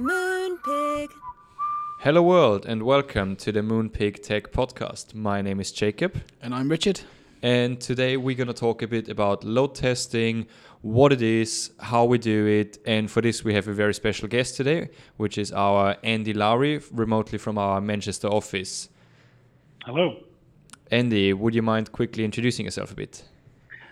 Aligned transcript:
Moonpig. 0.00 1.08
Hello, 2.00 2.20
world, 2.20 2.66
and 2.66 2.82
welcome 2.82 3.36
to 3.36 3.52
the 3.52 3.60
Moonpig 3.60 4.24
Tech 4.24 4.50
Podcast. 4.50 5.14
My 5.14 5.40
name 5.40 5.60
is 5.60 5.70
Jacob, 5.70 6.20
And 6.42 6.52
I'm 6.52 6.68
Richard. 6.68 7.02
and 7.44 7.80
today 7.80 8.16
we're 8.16 8.34
going 8.34 8.48
to 8.48 8.52
talk 8.52 8.82
a 8.82 8.88
bit 8.88 9.08
about 9.08 9.44
load 9.44 9.76
testing, 9.76 10.48
what 10.82 11.12
it 11.12 11.22
is, 11.22 11.70
how 11.78 12.04
we 12.06 12.18
do 12.18 12.44
it, 12.44 12.76
and 12.84 13.08
for 13.08 13.20
this, 13.20 13.44
we 13.44 13.54
have 13.54 13.68
a 13.68 13.72
very 13.72 13.94
special 13.94 14.26
guest 14.26 14.56
today, 14.56 14.88
which 15.16 15.38
is 15.38 15.52
our 15.52 15.96
Andy 16.02 16.32
Lowry, 16.32 16.80
remotely 16.90 17.38
from 17.38 17.56
our 17.56 17.80
Manchester 17.80 18.26
office. 18.26 18.88
Hello. 19.84 20.16
Andy, 20.90 21.32
would 21.32 21.54
you 21.54 21.62
mind 21.62 21.92
quickly 21.92 22.24
introducing 22.24 22.64
yourself 22.64 22.90
a 22.90 22.96
bit? 22.96 23.22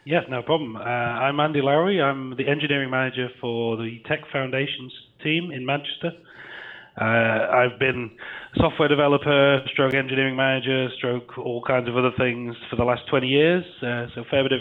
Yes, 0.04 0.24
no 0.28 0.42
problem. 0.42 0.74
Uh, 0.74 0.80
I'm 0.80 1.38
Andy 1.38 1.62
Lowry. 1.62 2.02
I'm 2.02 2.34
the 2.36 2.48
engineering 2.48 2.90
manager 2.90 3.28
for 3.40 3.76
the 3.76 4.00
Tech 4.08 4.18
Foundations 4.32 4.92
team 5.22 5.50
in 5.50 5.64
Manchester. 5.64 6.12
Uh, 7.00 7.04
I've 7.04 7.78
been 7.78 8.10
a 8.54 8.58
software 8.58 8.88
developer, 8.88 9.60
stroke 9.72 9.94
engineering 9.94 10.36
manager, 10.36 10.88
stroke 10.98 11.38
all 11.38 11.62
kinds 11.62 11.88
of 11.88 11.96
other 11.96 12.12
things 12.18 12.54
for 12.68 12.76
the 12.76 12.84
last 12.84 13.02
20 13.08 13.26
years. 13.26 13.64
Uh, 13.82 14.06
so 14.14 14.24
fair 14.30 14.42
bit 14.42 14.52
of 14.52 14.60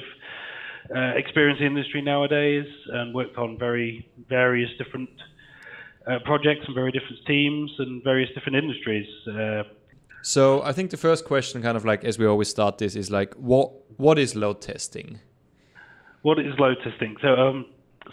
uh, 0.95 1.17
experience 1.17 1.59
in 1.59 1.73
the 1.73 1.79
industry 1.79 2.01
nowadays, 2.01 2.65
and 2.93 3.13
worked 3.13 3.37
on 3.37 3.57
very 3.57 4.09
various 4.29 4.69
different 4.77 5.09
uh, 6.07 6.19
projects 6.25 6.65
and 6.65 6.75
very 6.75 6.91
different 6.91 7.19
teams 7.27 7.71
and 7.79 8.03
various 8.03 8.29
different 8.33 8.55
industries. 8.57 9.07
Uh, 9.27 9.63
So, 10.23 10.61
I 10.61 10.71
think 10.71 10.91
the 10.91 10.97
first 10.97 11.25
question, 11.25 11.61
kind 11.63 11.75
of 11.75 11.83
like 11.83 12.05
as 12.05 12.19
we 12.19 12.25
always 12.27 12.49
start 12.49 12.77
this, 12.77 12.95
is 12.95 13.09
like, 13.09 13.33
what 13.35 13.71
what 13.97 14.17
is 14.19 14.35
load 14.35 14.61
testing? 14.61 15.19
What 16.21 16.37
is 16.39 16.53
load 16.59 16.77
testing? 16.83 17.17
So, 17.21 17.29
um, 17.35 17.65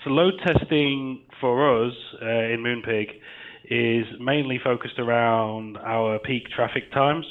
so 0.05 0.11
load 0.11 0.35
testing 0.47 1.23
for 1.41 1.87
us 1.87 1.95
uh, 2.23 2.27
in 2.27 2.63
Moonpig 2.63 3.09
is 3.71 4.07
mainly 4.21 4.61
focused 4.63 4.99
around 4.99 5.77
our 5.79 6.19
peak 6.19 6.45
traffic 6.55 6.93
times 6.93 7.27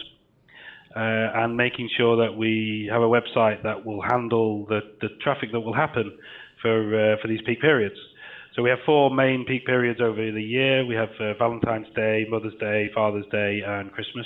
uh, 0.96 1.00
and 1.44 1.56
making 1.56 1.90
sure 1.98 2.18
that 2.18 2.36
we 2.36 2.90
have 2.92 3.02
a 3.02 3.06
website 3.06 3.62
that 3.64 3.86
will 3.86 4.02
handle 4.02 4.66
the, 4.66 4.82
the 5.02 5.10
traffic 5.22 5.52
that 5.52 5.60
will 5.60 5.74
happen 5.74 6.18
for 6.62 7.14
uh, 7.14 7.18
for 7.22 7.28
these 7.28 7.42
peak 7.46 7.62
periods. 7.62 7.96
So 8.56 8.64
we 8.64 8.70
have 8.72 8.80
four 8.86 9.14
main 9.14 9.46
peak 9.46 9.66
periods 9.66 10.02
over 10.02 10.32
the 10.32 10.42
year. 10.42 10.84
We 10.86 10.96
have 10.96 11.10
uh, 11.20 11.36
Valentine's 11.36 11.88
Day, 11.96 12.26
Mother's 12.28 12.56
Day, 12.60 12.90
Father's 12.96 13.28
Day, 13.32 13.62
and 13.66 13.92
Christmas. 13.92 14.26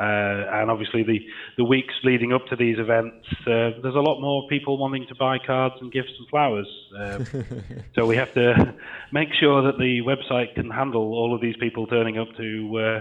Uh, 0.00 0.46
and 0.54 0.70
obviously, 0.70 1.02
the, 1.02 1.20
the 1.58 1.64
weeks 1.64 1.92
leading 2.04 2.32
up 2.32 2.46
to 2.46 2.56
these 2.56 2.78
events, 2.78 3.26
uh, 3.42 3.76
there's 3.82 3.94
a 3.94 4.00
lot 4.00 4.18
more 4.18 4.48
people 4.48 4.78
wanting 4.78 5.06
to 5.06 5.14
buy 5.14 5.36
cards 5.38 5.74
and 5.82 5.92
gifts 5.92 6.12
and 6.18 6.26
flowers. 6.28 6.66
Uh, 6.98 7.22
so 7.94 8.06
we 8.06 8.16
have 8.16 8.32
to 8.32 8.74
make 9.12 9.28
sure 9.38 9.62
that 9.62 9.78
the 9.78 10.00
website 10.00 10.54
can 10.54 10.70
handle 10.70 11.12
all 11.12 11.34
of 11.34 11.42
these 11.42 11.56
people 11.58 11.86
turning 11.86 12.16
up 12.16 12.28
to 12.38 12.78
uh, 12.78 13.00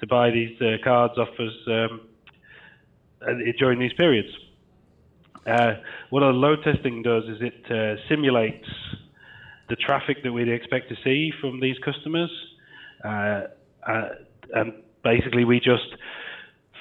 to 0.00 0.06
buy 0.06 0.30
these 0.30 0.60
uh, 0.60 0.76
cards 0.84 1.18
off 1.18 1.28
us 1.40 1.52
um, 1.66 2.00
uh, 3.22 3.32
during 3.58 3.80
these 3.80 3.94
periods. 3.94 4.28
Uh, 5.46 5.74
what 6.10 6.22
our 6.22 6.32
load 6.32 6.62
testing 6.62 7.02
does 7.02 7.24
is 7.24 7.38
it 7.40 7.70
uh, 7.70 8.00
simulates 8.08 8.68
the 9.68 9.76
traffic 9.76 10.22
that 10.22 10.32
we'd 10.32 10.48
expect 10.48 10.88
to 10.88 10.96
see 11.02 11.32
from 11.40 11.60
these 11.60 11.76
customers, 11.84 12.30
uh, 13.04 13.42
uh, 13.86 14.08
and 14.54 14.74
basically 15.02 15.44
we 15.44 15.58
just 15.58 15.88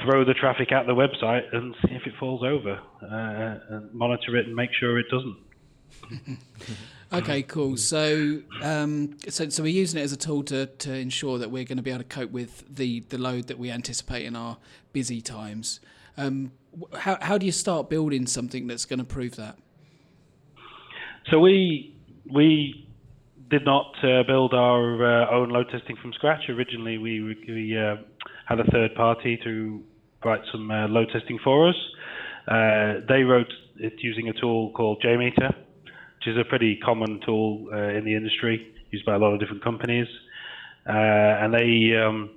throw 0.03 0.25
the 0.25 0.33
traffic 0.33 0.71
at 0.71 0.85
the 0.85 0.93
website 0.93 1.43
and 1.53 1.75
see 1.85 1.93
if 1.93 2.05
it 2.05 2.13
falls 2.19 2.43
over, 2.43 2.79
uh, 3.01 3.75
and 3.75 3.93
monitor 3.93 4.35
it 4.35 4.47
and 4.47 4.55
make 4.55 4.71
sure 4.79 4.99
it 4.99 5.07
doesn't. 5.09 6.37
Okay, 7.13 7.43
cool. 7.43 7.77
So, 7.77 8.41
um, 8.61 9.17
so, 9.29 9.47
so 9.49 9.63
we're 9.63 9.69
using 9.69 9.99
it 9.99 10.03
as 10.03 10.11
a 10.11 10.17
tool 10.17 10.43
to, 10.45 10.65
to 10.65 10.93
ensure 10.93 11.37
that 11.37 11.49
we're 11.51 11.63
going 11.63 11.77
to 11.77 11.83
be 11.83 11.91
able 11.91 11.99
to 11.99 12.09
cope 12.09 12.31
with 12.31 12.63
the, 12.75 13.01
the 13.01 13.17
load 13.17 13.47
that 13.47 13.59
we 13.59 13.71
anticipate 13.71 14.25
in 14.25 14.35
our 14.35 14.57
busy 14.91 15.21
times. 15.21 15.79
Um, 16.17 16.51
how, 16.97 17.17
how 17.21 17.37
do 17.37 17.45
you 17.45 17.51
start 17.51 17.89
building 17.89 18.25
something 18.27 18.67
that's 18.67 18.85
going 18.85 18.99
to 18.99 19.05
prove 19.05 19.35
that? 19.35 19.57
So 21.31 21.39
we 21.39 21.95
we 22.31 22.87
did 23.49 23.65
not 23.65 23.95
uh, 24.03 24.23
build 24.23 24.53
our 24.53 25.23
uh, 25.23 25.29
own 25.31 25.49
load 25.49 25.69
testing 25.71 25.95
from 25.97 26.13
scratch. 26.13 26.49
Originally, 26.49 26.97
we 26.97 27.23
we 27.47 27.77
uh, 27.77 27.95
had 28.45 28.59
a 28.59 28.63
third 28.65 28.93
party 28.95 29.37
to 29.43 29.83
write 30.25 30.41
some 30.51 30.69
uh, 30.71 30.87
load 30.87 31.09
testing 31.13 31.39
for 31.43 31.69
us. 31.69 31.75
Uh, 32.47 33.05
they 33.07 33.21
wrote 33.23 33.51
it 33.77 33.93
using 33.99 34.27
a 34.27 34.33
tool 34.33 34.71
called 34.71 35.01
JMeter, 35.01 35.55
which 35.55 36.27
is 36.27 36.37
a 36.37 36.43
pretty 36.43 36.77
common 36.83 37.21
tool 37.25 37.67
uh, 37.71 37.77
in 37.97 38.03
the 38.03 38.15
industry, 38.15 38.73
used 38.91 39.05
by 39.05 39.15
a 39.15 39.19
lot 39.19 39.33
of 39.33 39.39
different 39.39 39.63
companies. 39.63 40.07
Uh, 40.87 40.91
and 40.91 41.53
they 41.53 41.95
um, 41.95 42.31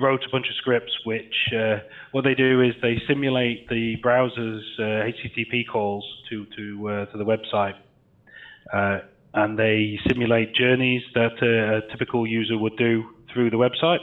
wrote 0.00 0.20
a 0.26 0.30
bunch 0.30 0.46
of 0.48 0.54
scripts 0.56 0.92
which 1.04 1.34
uh, 1.56 1.78
what 2.12 2.24
they 2.24 2.34
do 2.34 2.60
is 2.60 2.74
they 2.82 3.00
simulate 3.08 3.68
the 3.68 3.96
browser's 4.02 4.64
uh, 4.78 4.82
HTTP 4.82 5.66
calls 5.70 6.04
to 6.28 6.46
to 6.56 6.88
uh, 6.88 7.06
to 7.06 7.18
the 7.18 7.24
website, 7.24 7.74
uh, 8.72 9.00
and 9.34 9.58
they 9.58 9.98
simulate 10.08 10.54
journeys 10.54 11.02
that 11.14 11.32
uh, 11.42 11.78
a 11.78 11.90
typical 11.90 12.26
user 12.26 12.58
would 12.58 12.76
do 12.76 13.04
through 13.32 13.50
the 13.50 13.56
website. 13.56 14.00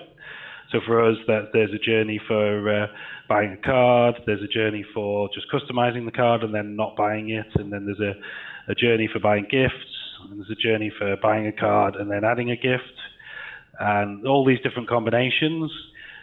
So 0.72 0.80
for 0.86 1.04
us, 1.04 1.18
that 1.28 1.50
there's 1.54 1.72
a 1.74 1.78
journey 1.80 2.20
for 2.28 2.70
uh, 2.70 2.88
buying 3.30 3.54
a 3.54 3.58
card, 3.58 4.16
there's 4.26 4.44
a 4.44 4.48
journey 4.48 4.86
for 4.94 5.30
just 5.34 5.48
customizing 5.50 6.06
the 6.06 6.12
card 6.12 6.44
and 6.44 6.54
then 6.54 6.76
not 6.76 6.96
buying 6.96 7.30
it, 7.30 7.48
and 7.56 7.72
then 7.72 7.86
there's 7.86 8.00
a, 8.00 8.72
a 8.72 8.76
journey 8.76 9.10
for 9.12 9.20
buying 9.20 9.48
gifts, 9.50 9.74
and 10.30 10.40
there's 10.40 10.50
a 10.52 10.62
journey 10.62 10.92
for 10.98 11.16
buying 11.22 11.48
a 11.48 11.54
card 11.54 11.96
and 11.96 12.12
then 12.12 12.26
adding 12.26 12.52
a 12.52 12.56
gift 12.56 12.84
and 13.80 14.28
all 14.28 14.46
these 14.46 14.60
different 14.62 14.90
combinations. 14.90 15.72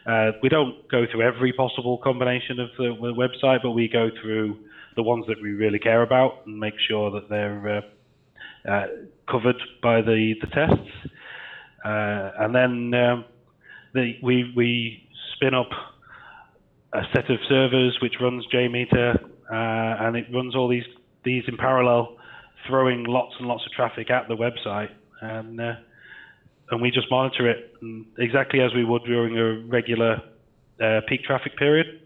Uh, 0.07 0.33
we 0.43 0.49
don't 0.49 0.87
go 0.91 1.07
through 1.11 1.23
every 1.23 1.53
possible 1.53 1.99
combination 1.99 2.61
of 2.61 2.69
the, 2.77 2.95
website, 3.17 3.61
but 3.63 3.71
we 3.71 3.89
go 3.89 4.11
through 4.21 4.59
the 4.97 5.03
ones 5.03 5.25
that 5.27 5.41
we 5.43 5.53
really 5.53 5.79
care 5.79 6.03
about 6.03 6.43
and 6.47 6.59
make 6.59 6.75
sure 6.89 7.11
that 7.11 7.29
they're 7.31 7.83
uh, 8.67 8.71
uh, 8.71 8.87
covered 9.31 9.57
by 9.83 10.03
the, 10.03 10.35
the 10.41 10.47
tests. 10.49 11.11
Uh, 11.85 12.31
and 12.41 12.55
then 12.55 12.95
um, 12.95 13.25
the, 13.95 14.13
we, 14.23 14.53
we 14.55 15.09
spin 15.35 15.55
up 15.55 15.71
a 16.93 17.03
set 17.15 17.31
of 17.31 17.39
servers 17.49 17.97
which 18.03 18.15
runs 18.21 18.45
JMeter, 18.53 19.23
uh, 19.25 20.05
and 20.05 20.17
it 20.17 20.27
runs 20.33 20.55
all 20.55 20.69
these, 20.69 20.85
these 21.25 21.45
in 21.49 21.57
parallel, 21.57 22.17
throwing 22.67 23.05
lots 23.05 23.35
and 23.39 23.49
lots 23.49 23.65
of 23.67 23.73
traffic 23.73 24.11
at 24.11 24.29
the 24.29 24.37
website. 24.37 24.91
And 25.21 25.61
uh, 25.61 25.75
and 26.71 26.81
we 26.81 26.91
just 26.91 27.11
monitor 27.11 27.49
it 27.49 27.75
exactly 28.19 28.61
as 28.61 28.73
we 28.75 28.85
would 28.85 29.05
during 29.05 29.39
a 29.39 29.67
regular 29.69 30.23
uh, 30.83 31.01
peak 31.09 31.23
traffic 31.25 31.57
period. 31.57 32.01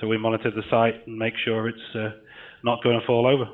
So 0.00 0.06
we 0.06 0.18
monitor 0.18 0.50
the 0.50 0.62
site 0.70 1.06
and 1.06 1.16
make 1.16 1.34
sure 1.44 1.68
it's 1.68 1.94
uh, 1.94 2.10
not 2.62 2.82
going 2.82 2.98
to 3.00 3.06
fall 3.06 3.26
over. 3.26 3.48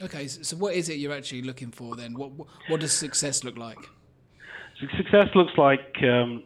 Okay, 0.00 0.26
so, 0.26 0.56
what 0.56 0.74
is 0.74 0.88
it 0.88 0.94
you're 0.94 1.12
actually 1.12 1.42
looking 1.42 1.70
for 1.70 1.94
then? 1.94 2.14
What 2.14 2.32
what, 2.32 2.48
what 2.68 2.80
does 2.80 2.92
success 2.92 3.44
look 3.44 3.56
like? 3.56 3.78
So 4.80 4.86
success 4.96 5.28
looks 5.34 5.52
like 5.56 5.96
um, 6.02 6.42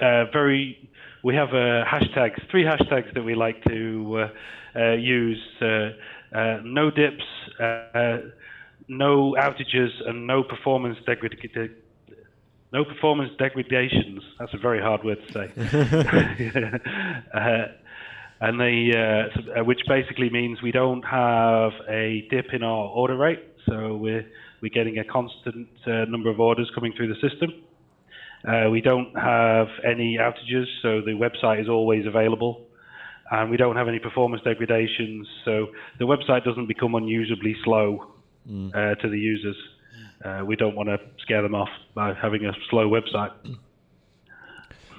uh, 0.00 0.24
very. 0.32 0.90
We 1.22 1.34
have 1.36 1.50
uh, 1.50 1.84
hashtags, 1.86 2.50
three 2.50 2.64
hashtags 2.64 3.14
that 3.14 3.22
we 3.22 3.34
like 3.34 3.64
to 3.64 4.28
uh, 4.76 4.92
use: 4.92 5.42
no 5.60 6.90
dips, 6.90 7.24
no 8.88 9.34
outages, 9.38 9.90
and 10.06 10.26
no 10.26 10.42
performance 10.42 10.98
degradation 11.06 11.76
no 12.74 12.84
performance 12.84 13.30
degradations. 13.38 14.20
That's 14.38 14.52
a 14.52 14.58
very 14.58 14.82
hard 14.82 15.04
word 15.04 15.18
to 15.28 15.32
say. 15.32 15.46
uh, 17.34 17.66
and 18.40 18.60
they, 18.60 18.90
uh, 19.56 19.62
which 19.64 19.80
basically 19.86 20.28
means 20.28 20.60
we 20.60 20.72
don't 20.72 21.04
have 21.04 21.72
a 21.88 22.26
dip 22.30 22.52
in 22.52 22.64
our 22.64 22.88
order 22.88 23.16
rate, 23.16 23.42
so 23.66 23.96
we're 23.96 24.26
we're 24.60 24.70
getting 24.70 24.98
a 24.98 25.04
constant 25.04 25.68
uh, 25.86 26.04
number 26.06 26.30
of 26.30 26.40
orders 26.40 26.70
coming 26.74 26.92
through 26.96 27.08
the 27.08 27.28
system. 27.28 27.52
Uh, 28.46 28.68
we 28.70 28.80
don't 28.80 29.14
have 29.18 29.68
any 29.84 30.18
outages, 30.18 30.66
so 30.82 31.00
the 31.00 31.12
website 31.12 31.60
is 31.62 31.68
always 31.68 32.06
available, 32.06 32.66
and 33.30 33.50
we 33.50 33.56
don't 33.56 33.76
have 33.76 33.88
any 33.88 33.98
performance 33.98 34.42
degradations, 34.42 35.26
so 35.44 35.68
the 35.98 36.04
website 36.04 36.44
doesn't 36.44 36.66
become 36.66 36.94
unusably 36.94 37.56
slow 37.64 38.12
mm. 38.48 39.00
to 39.00 39.08
the 39.08 39.18
users. 39.18 39.56
Uh, 40.24 40.42
we 40.44 40.56
don't 40.56 40.74
want 40.74 40.88
to 40.88 40.98
scare 41.18 41.42
them 41.42 41.54
off 41.54 41.68
by 41.94 42.14
having 42.14 42.44
a 42.46 42.52
slow 42.70 42.88
website. 42.88 43.32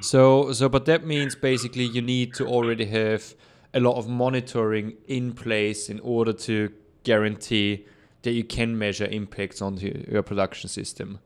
So, 0.01 0.51
so, 0.51 0.69
but 0.69 0.86
that 0.86 1.06
means 1.06 1.36
basically 1.36 1.86
you 1.86 2.01
need 2.01 2.33
to 2.36 2.45
already 2.45 2.86
have 2.86 3.33
a 3.74 3.80
lot 3.80 3.95
of 3.98 4.07
monitoring 4.07 4.98
in 5.07 5.33
place 5.33 5.89
in 5.89 6.00
order 6.01 6.33
to 6.33 6.71
guarantee 7.03 7.86
that 8.21 8.31
you 8.31 8.44
can 8.44 8.77
measure 8.77 9.06
impacts 9.06 9.62
on 9.62 9.77
your 9.77 10.21
production 10.21 10.69
system. 10.69 11.19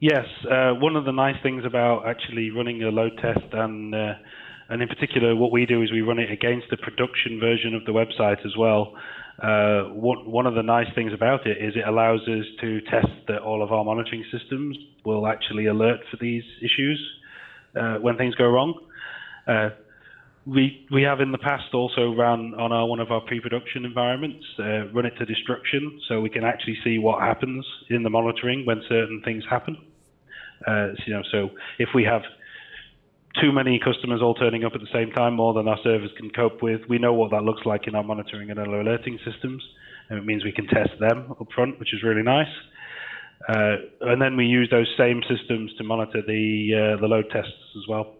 Yes, 0.00 0.26
uh, 0.50 0.72
one 0.74 0.96
of 0.96 1.04
the 1.04 1.12
nice 1.12 1.36
things 1.42 1.64
about 1.64 2.06
actually 2.06 2.50
running 2.50 2.82
a 2.82 2.90
load 2.90 3.12
test 3.22 3.52
and 3.52 3.94
uh, 3.94 4.14
and 4.68 4.82
in 4.82 4.88
particular 4.88 5.36
what 5.36 5.52
we 5.52 5.66
do 5.66 5.82
is 5.82 5.92
we 5.92 6.00
run 6.00 6.18
it 6.18 6.30
against 6.30 6.66
the 6.70 6.76
production 6.76 7.38
version 7.40 7.74
of 7.74 7.84
the 7.84 7.92
website 7.92 8.44
as 8.44 8.56
well. 8.58 8.94
Uh, 9.42 9.84
one, 9.92 10.46
of 10.46 10.54
the 10.54 10.62
nice 10.62 10.86
things 10.94 11.12
about 11.12 11.44
it 11.44 11.58
is 11.60 11.74
it 11.74 11.86
allows 11.86 12.20
us 12.22 12.44
to 12.60 12.80
test 12.82 13.08
that 13.26 13.38
all 13.42 13.62
of 13.64 13.72
our 13.72 13.84
monitoring 13.84 14.24
systems 14.30 14.76
will 15.04 15.26
actually 15.26 15.66
alert 15.66 15.98
for 16.08 16.16
these 16.20 16.44
issues 16.62 17.00
uh, 17.74 17.96
when 17.96 18.16
things 18.16 18.34
go 18.36 18.46
wrong. 18.46 18.78
We 20.46 20.86
we 20.92 21.02
have 21.02 21.20
in 21.20 21.32
the 21.32 21.38
past 21.38 21.72
also 21.72 22.12
run 22.12 22.52
on 22.54 22.70
our, 22.70 22.86
one 22.86 23.00
of 23.00 23.10
our 23.10 23.22
pre-production 23.22 23.86
environments, 23.86 24.44
uh, 24.58 24.88
run 24.92 25.06
it 25.06 25.14
to 25.18 25.24
destruction, 25.24 25.98
so 26.06 26.20
we 26.20 26.28
can 26.28 26.44
actually 26.44 26.76
see 26.84 26.98
what 26.98 27.22
happens 27.22 27.64
in 27.88 28.02
the 28.02 28.10
monitoring 28.10 28.66
when 28.66 28.82
certain 28.86 29.22
things 29.24 29.42
happen. 29.48 29.76
Uh, 30.66 30.88
so, 30.96 31.02
you 31.06 31.12
know, 31.14 31.22
so 31.32 31.50
if 31.78 31.88
we 31.94 32.04
have 32.04 32.22
too 33.40 33.52
many 33.52 33.80
customers 33.82 34.20
all 34.22 34.34
turning 34.34 34.64
up 34.64 34.72
at 34.74 34.80
the 34.80 34.92
same 34.92 35.10
time, 35.12 35.34
more 35.34 35.54
than 35.54 35.66
our 35.66 35.78
servers 35.82 36.10
can 36.18 36.30
cope 36.30 36.62
with, 36.62 36.82
we 36.90 36.98
know 36.98 37.14
what 37.14 37.30
that 37.30 37.42
looks 37.42 37.62
like 37.64 37.86
in 37.86 37.94
our 37.94 38.04
monitoring 38.04 38.50
and 38.50 38.58
our 38.60 38.66
alerting 38.66 39.18
systems, 39.24 39.62
and 40.10 40.18
it 40.18 40.26
means 40.26 40.44
we 40.44 40.52
can 40.52 40.66
test 40.66 40.90
them 41.00 41.34
up 41.40 41.48
front, 41.54 41.80
which 41.80 41.94
is 41.94 42.02
really 42.02 42.22
nice. 42.22 42.52
Uh, 43.48 43.76
and 44.02 44.20
then 44.20 44.36
we 44.36 44.44
use 44.44 44.68
those 44.70 44.88
same 44.96 45.22
systems 45.22 45.72
to 45.78 45.84
monitor 45.84 46.22
the 46.26 46.94
uh, 46.96 47.00
the 47.00 47.06
load 47.06 47.24
tests 47.30 47.52
as 47.76 47.88
well. 47.88 48.14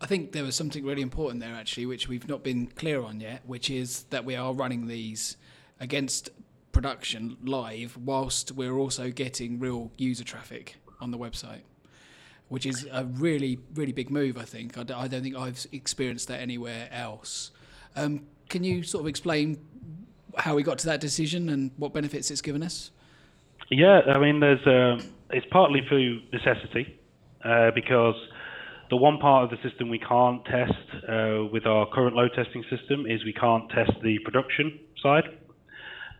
I 0.00 0.06
think 0.06 0.32
there 0.32 0.44
was 0.44 0.56
something 0.56 0.84
really 0.84 1.02
important 1.02 1.40
there, 1.40 1.54
actually, 1.54 1.86
which 1.86 2.08
we've 2.08 2.26
not 2.26 2.42
been 2.42 2.68
clear 2.68 3.02
on 3.02 3.20
yet, 3.20 3.42
which 3.46 3.68
is 3.68 4.04
that 4.04 4.24
we 4.24 4.34
are 4.34 4.54
running 4.54 4.86
these 4.86 5.36
against 5.78 6.30
production 6.72 7.36
live 7.44 7.98
whilst 7.98 8.52
we're 8.52 8.76
also 8.78 9.10
getting 9.10 9.58
real 9.58 9.90
user 9.98 10.24
traffic 10.24 10.76
on 11.00 11.10
the 11.10 11.18
website, 11.18 11.62
which 12.48 12.64
is 12.64 12.86
a 12.90 13.04
really, 13.04 13.58
really 13.74 13.92
big 13.92 14.10
move, 14.10 14.38
I 14.38 14.44
think. 14.44 14.78
I 14.78 14.84
don't 14.84 15.22
think 15.22 15.36
I've 15.36 15.66
experienced 15.72 16.28
that 16.28 16.40
anywhere 16.40 16.88
else. 16.90 17.50
Um, 17.94 18.26
can 18.48 18.64
you 18.64 18.82
sort 18.82 19.02
of 19.02 19.08
explain 19.08 19.58
how 20.36 20.54
we 20.54 20.62
got 20.62 20.78
to 20.78 20.86
that 20.86 21.00
decision 21.00 21.50
and 21.50 21.72
what 21.76 21.92
benefits 21.92 22.30
it's 22.30 22.40
given 22.40 22.62
us? 22.62 22.90
Yeah, 23.68 24.00
I 24.00 24.18
mean, 24.18 24.40
there's 24.40 24.66
um, 24.66 25.12
it's 25.30 25.46
partly 25.50 25.82
through 25.88 26.22
necessity 26.32 26.98
uh, 27.44 27.70
because 27.72 28.16
the 28.90 28.96
one 28.96 29.18
part 29.18 29.44
of 29.44 29.50
the 29.50 29.68
system 29.68 29.88
we 29.88 29.98
can't 29.98 30.44
test 30.44 30.72
uh, 31.08 31.44
with 31.52 31.64
our 31.64 31.88
current 31.90 32.16
load 32.16 32.32
testing 32.34 32.64
system 32.68 33.06
is 33.06 33.24
we 33.24 33.32
can't 33.32 33.70
test 33.70 33.92
the 34.02 34.18
production 34.24 34.78
side. 35.02 35.24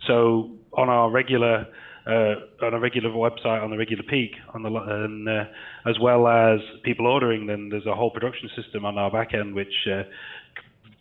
So 0.06 0.50
on 0.72 0.88
our 0.88 1.10
regular 1.10 1.66
uh, 2.06 2.64
on 2.64 2.72
a 2.72 2.80
regular 2.80 3.10
website 3.10 3.62
on 3.62 3.70
the 3.70 3.76
regular 3.76 4.02
peak 4.04 4.32
on 4.54 4.62
the 4.62 4.70
and 4.70 5.28
uh, 5.28 5.44
as 5.86 5.98
well 6.00 6.26
as 6.26 6.60
people 6.82 7.06
ordering, 7.06 7.46
then 7.46 7.68
there's 7.70 7.86
a 7.86 7.94
whole 7.94 8.10
production 8.10 8.48
system 8.56 8.84
on 8.84 8.96
our 8.96 9.10
back 9.10 9.34
end 9.34 9.54
which 9.54 9.86
uh, 9.92 10.02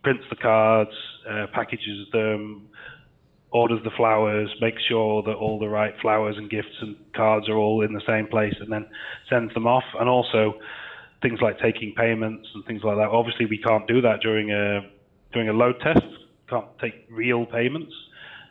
prints 0.04 0.24
the 0.30 0.36
cards, 0.36 0.92
uh, 1.30 1.46
packages 1.54 2.08
them, 2.12 2.68
orders 3.52 3.80
the 3.84 3.92
flowers, 3.96 4.50
makes 4.62 4.82
sure 4.88 5.24
that 5.24 5.34
all 5.34 5.60
the 5.60 5.68
right 5.68 5.94
flowers 6.02 6.36
and 6.38 6.50
gifts 6.50 6.76
and 6.82 6.96
cards 7.16 7.48
are 7.50 7.58
all 7.58 7.84
in 7.84 7.94
the 7.94 8.02
same 8.08 8.28
place, 8.28 8.54
and 8.60 8.72
then 8.72 8.86
sends 9.30 9.54
them 9.54 9.68
off. 9.68 9.84
And 10.00 10.10
also 10.10 10.56
things 11.22 11.40
like 11.42 11.60
taking 11.60 11.94
payments 11.96 12.48
and 12.54 12.66
things 12.66 12.82
like 12.84 12.98
that. 12.98 13.10
Obviously, 13.10 13.46
we 13.46 13.58
can't 13.58 13.88
do 13.88 14.02
that 14.02 14.22
during 14.22 14.52
a 14.52 14.82
during 15.34 15.50
a 15.50 15.54
load 15.54 15.80
test. 15.82 16.06
Can't 16.50 16.66
take 16.80 17.06
real 17.10 17.46
payments, 17.46 17.94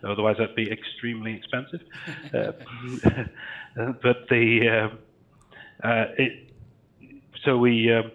otherwise 0.05 0.37
that'd 0.39 0.55
be 0.55 0.71
extremely 0.71 1.35
expensive. 1.35 1.81
uh, 2.35 2.53
but 4.03 4.29
the 4.29 4.91
uh, 5.83 5.87
uh, 5.87 6.05
it 6.17 6.53
so 7.45 7.57
we. 7.59 7.93
Um, 7.93 8.13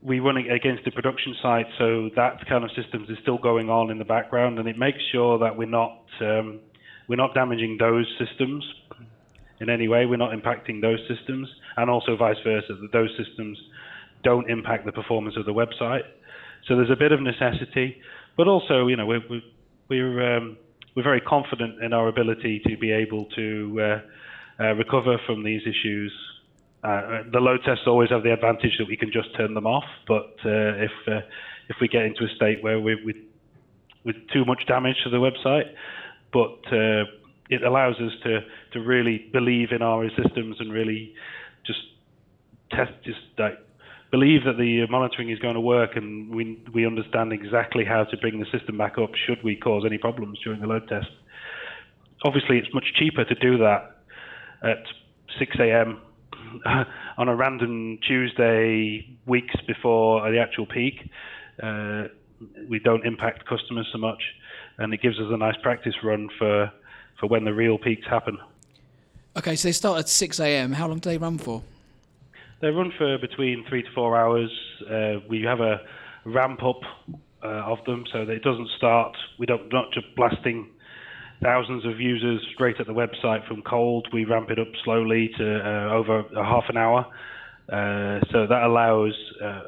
we 0.00 0.20
run 0.20 0.36
against 0.36 0.84
the 0.84 0.92
production 0.92 1.34
site, 1.42 1.66
so 1.76 2.08
that 2.14 2.46
kind 2.48 2.62
of 2.62 2.70
systems 2.70 3.10
is 3.10 3.18
still 3.20 3.36
going 3.36 3.68
on 3.68 3.90
in 3.90 3.98
the 3.98 4.04
background, 4.04 4.60
and 4.60 4.68
it 4.68 4.78
makes 4.78 5.00
sure 5.10 5.40
that 5.40 5.56
we're 5.56 5.66
not 5.66 6.04
um, 6.20 6.60
we're 7.08 7.16
not 7.16 7.34
damaging 7.34 7.78
those 7.80 8.06
systems 8.16 8.64
in 9.60 9.70
any 9.70 9.88
way. 9.88 10.06
We're 10.06 10.16
not 10.16 10.32
impacting 10.32 10.80
those 10.80 10.98
systems, 11.08 11.48
and 11.76 11.90
also 11.90 12.16
vice 12.16 12.36
versa, 12.44 12.74
that 12.80 12.92
those 12.92 13.10
systems 13.16 13.58
don't 14.22 14.48
impact 14.50 14.86
the 14.86 14.92
performance 14.92 15.36
of 15.36 15.46
the 15.46 15.52
website. 15.52 16.02
So 16.66 16.76
there's 16.76 16.90
a 16.90 16.96
bit 16.96 17.12
of 17.12 17.20
necessity, 17.20 18.00
but 18.36 18.48
also, 18.48 18.86
you 18.86 18.96
know, 18.96 19.06
we're 19.06 19.22
we're 19.28 19.42
we're, 19.88 20.36
um, 20.36 20.56
we're 20.94 21.02
very 21.02 21.20
confident 21.20 21.82
in 21.82 21.92
our 21.92 22.08
ability 22.08 22.60
to 22.66 22.76
be 22.76 22.92
able 22.92 23.24
to 23.36 23.80
uh, 23.80 24.62
uh, 24.62 24.74
recover 24.74 25.16
from 25.26 25.44
these 25.44 25.62
issues 25.62 26.12
uh, 26.84 27.22
the 27.32 27.40
load 27.40 27.60
tests 27.64 27.84
always 27.86 28.10
have 28.10 28.22
the 28.22 28.32
advantage 28.32 28.76
that 28.78 28.86
we 28.86 28.96
can 28.96 29.10
just 29.10 29.34
turn 29.36 29.54
them 29.54 29.66
off, 29.66 29.84
but 30.06 30.34
uh, 30.44 30.78
if 30.78 30.92
uh, 31.08 31.20
if 31.68 31.76
we 31.80 31.88
get 31.88 32.02
into 32.02 32.24
a 32.24 32.28
state 32.36 32.62
where 32.62 32.78
we 32.78 32.94
with 33.04 33.16
with 34.04 34.16
too 34.32 34.44
much 34.44 34.62
damage 34.68 34.96
to 35.02 35.10
the 35.10 35.16
website, 35.16 35.74
but 36.32 36.60
uh, 36.72 37.04
it 37.48 37.62
allows 37.62 37.96
us 37.96 38.12
to 38.24 38.40
to 38.72 38.80
really 38.80 39.28
believe 39.32 39.68
in 39.72 39.82
our 39.82 40.08
systems 40.10 40.56
and 40.60 40.72
really 40.72 41.14
just 41.66 41.80
test 42.70 42.92
just 43.04 43.20
like 43.38 43.58
believe 44.10 44.44
that 44.44 44.56
the 44.56 44.86
monitoring 44.88 45.30
is 45.30 45.38
going 45.38 45.54
to 45.54 45.60
work 45.60 45.96
and 45.96 46.34
we 46.34 46.58
we 46.72 46.86
understand 46.86 47.32
exactly 47.32 47.84
how 47.84 48.04
to 48.04 48.16
bring 48.16 48.40
the 48.40 48.46
system 48.56 48.78
back 48.78 48.98
up 48.98 49.10
should 49.26 49.42
we 49.42 49.56
cause 49.56 49.84
any 49.86 49.98
problems 49.98 50.38
during 50.42 50.60
the 50.60 50.66
load 50.66 50.86
test. 50.88 51.08
Obviously, 52.24 52.58
it's 52.58 52.72
much 52.74 52.86
cheaper 52.96 53.24
to 53.24 53.34
do 53.36 53.58
that 53.58 53.98
at 54.62 54.82
6 55.38 55.56
a.m. 55.60 56.00
on 57.18 57.28
a 57.28 57.36
random 57.36 57.98
Tuesday, 58.06 59.06
weeks 59.26 59.54
before 59.68 60.28
the 60.30 60.38
actual 60.40 60.66
peak. 60.66 61.10
Uh, 61.62 62.04
we 62.68 62.80
don't 62.80 63.06
impact 63.06 63.46
customers 63.46 63.88
so 63.92 63.98
much, 63.98 64.22
and 64.78 64.92
it 64.92 65.00
gives 65.00 65.18
us 65.18 65.26
a 65.28 65.36
nice 65.36 65.56
practice 65.62 65.94
run 66.02 66.28
for 66.38 66.72
for 67.18 67.26
when 67.26 67.44
the 67.44 67.52
real 67.52 67.78
peaks 67.78 68.06
happen. 68.06 68.38
Okay, 69.36 69.56
so 69.56 69.68
they 69.68 69.72
start 69.72 69.98
at 69.98 70.08
6 70.08 70.40
a.m. 70.40 70.72
How 70.72 70.88
long 70.88 70.98
do 70.98 71.10
they 71.10 71.18
run 71.18 71.38
for? 71.38 71.62
They 72.60 72.70
run 72.70 72.92
for 72.98 73.18
between 73.18 73.64
three 73.68 73.82
to 73.82 73.88
four 73.94 74.18
hours. 74.18 74.50
Uh, 74.90 75.20
we 75.28 75.42
have 75.42 75.60
a 75.60 75.80
ramp 76.24 76.62
up 76.64 76.80
uh, 77.42 77.46
of 77.46 77.78
them, 77.84 78.04
so 78.12 78.24
that 78.24 78.32
it 78.32 78.42
doesn't 78.42 78.68
start. 78.76 79.16
We 79.38 79.46
don't 79.46 79.72
not 79.72 79.92
just 79.92 80.06
blasting 80.16 80.68
thousands 81.40 81.84
of 81.84 82.00
users 82.00 82.44
straight 82.52 82.80
at 82.80 82.86
the 82.86 82.92
website 82.92 83.46
from 83.46 83.62
cold. 83.62 84.08
We 84.12 84.24
ramp 84.24 84.50
it 84.50 84.58
up 84.58 84.68
slowly 84.84 85.30
to 85.38 85.60
uh, 85.60 85.94
over 85.94 86.20
a 86.20 86.44
half 86.44 86.64
an 86.68 86.76
hour. 86.76 87.06
Uh, 87.68 88.24
so 88.32 88.46
that 88.46 88.62
allows 88.64 89.14
uh, 89.42 89.62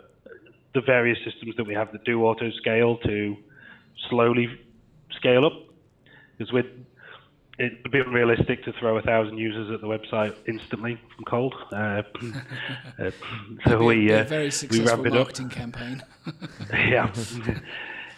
the 0.74 0.80
various 0.80 1.18
systems 1.24 1.54
that 1.56 1.64
we 1.64 1.74
have 1.74 1.92
that 1.92 2.04
do 2.04 2.24
auto 2.24 2.50
scale 2.60 2.96
to 2.98 3.36
slowly 4.08 4.48
scale 5.16 5.44
up. 5.44 5.52
Because 6.36 6.52
it 7.60 7.82
would 7.82 7.92
be 7.92 8.00
unrealistic 8.00 8.64
to 8.64 8.72
throw 8.72 8.96
a 8.96 9.02
thousand 9.02 9.38
users 9.38 9.70
at 9.70 9.80
the 9.80 9.86
website 9.86 10.34
instantly 10.48 10.98
from 11.14 11.24
cold. 11.24 11.54
Uh, 11.72 12.02
uh, 12.98 13.10
so 13.66 13.84
we, 13.84 14.12
uh, 14.12 14.24
very 14.24 14.50
successful 14.50 15.02
we 15.02 15.10
marketing 15.10 15.46
up. 15.46 15.52
campaign. 15.52 16.02
yeah 16.72 17.12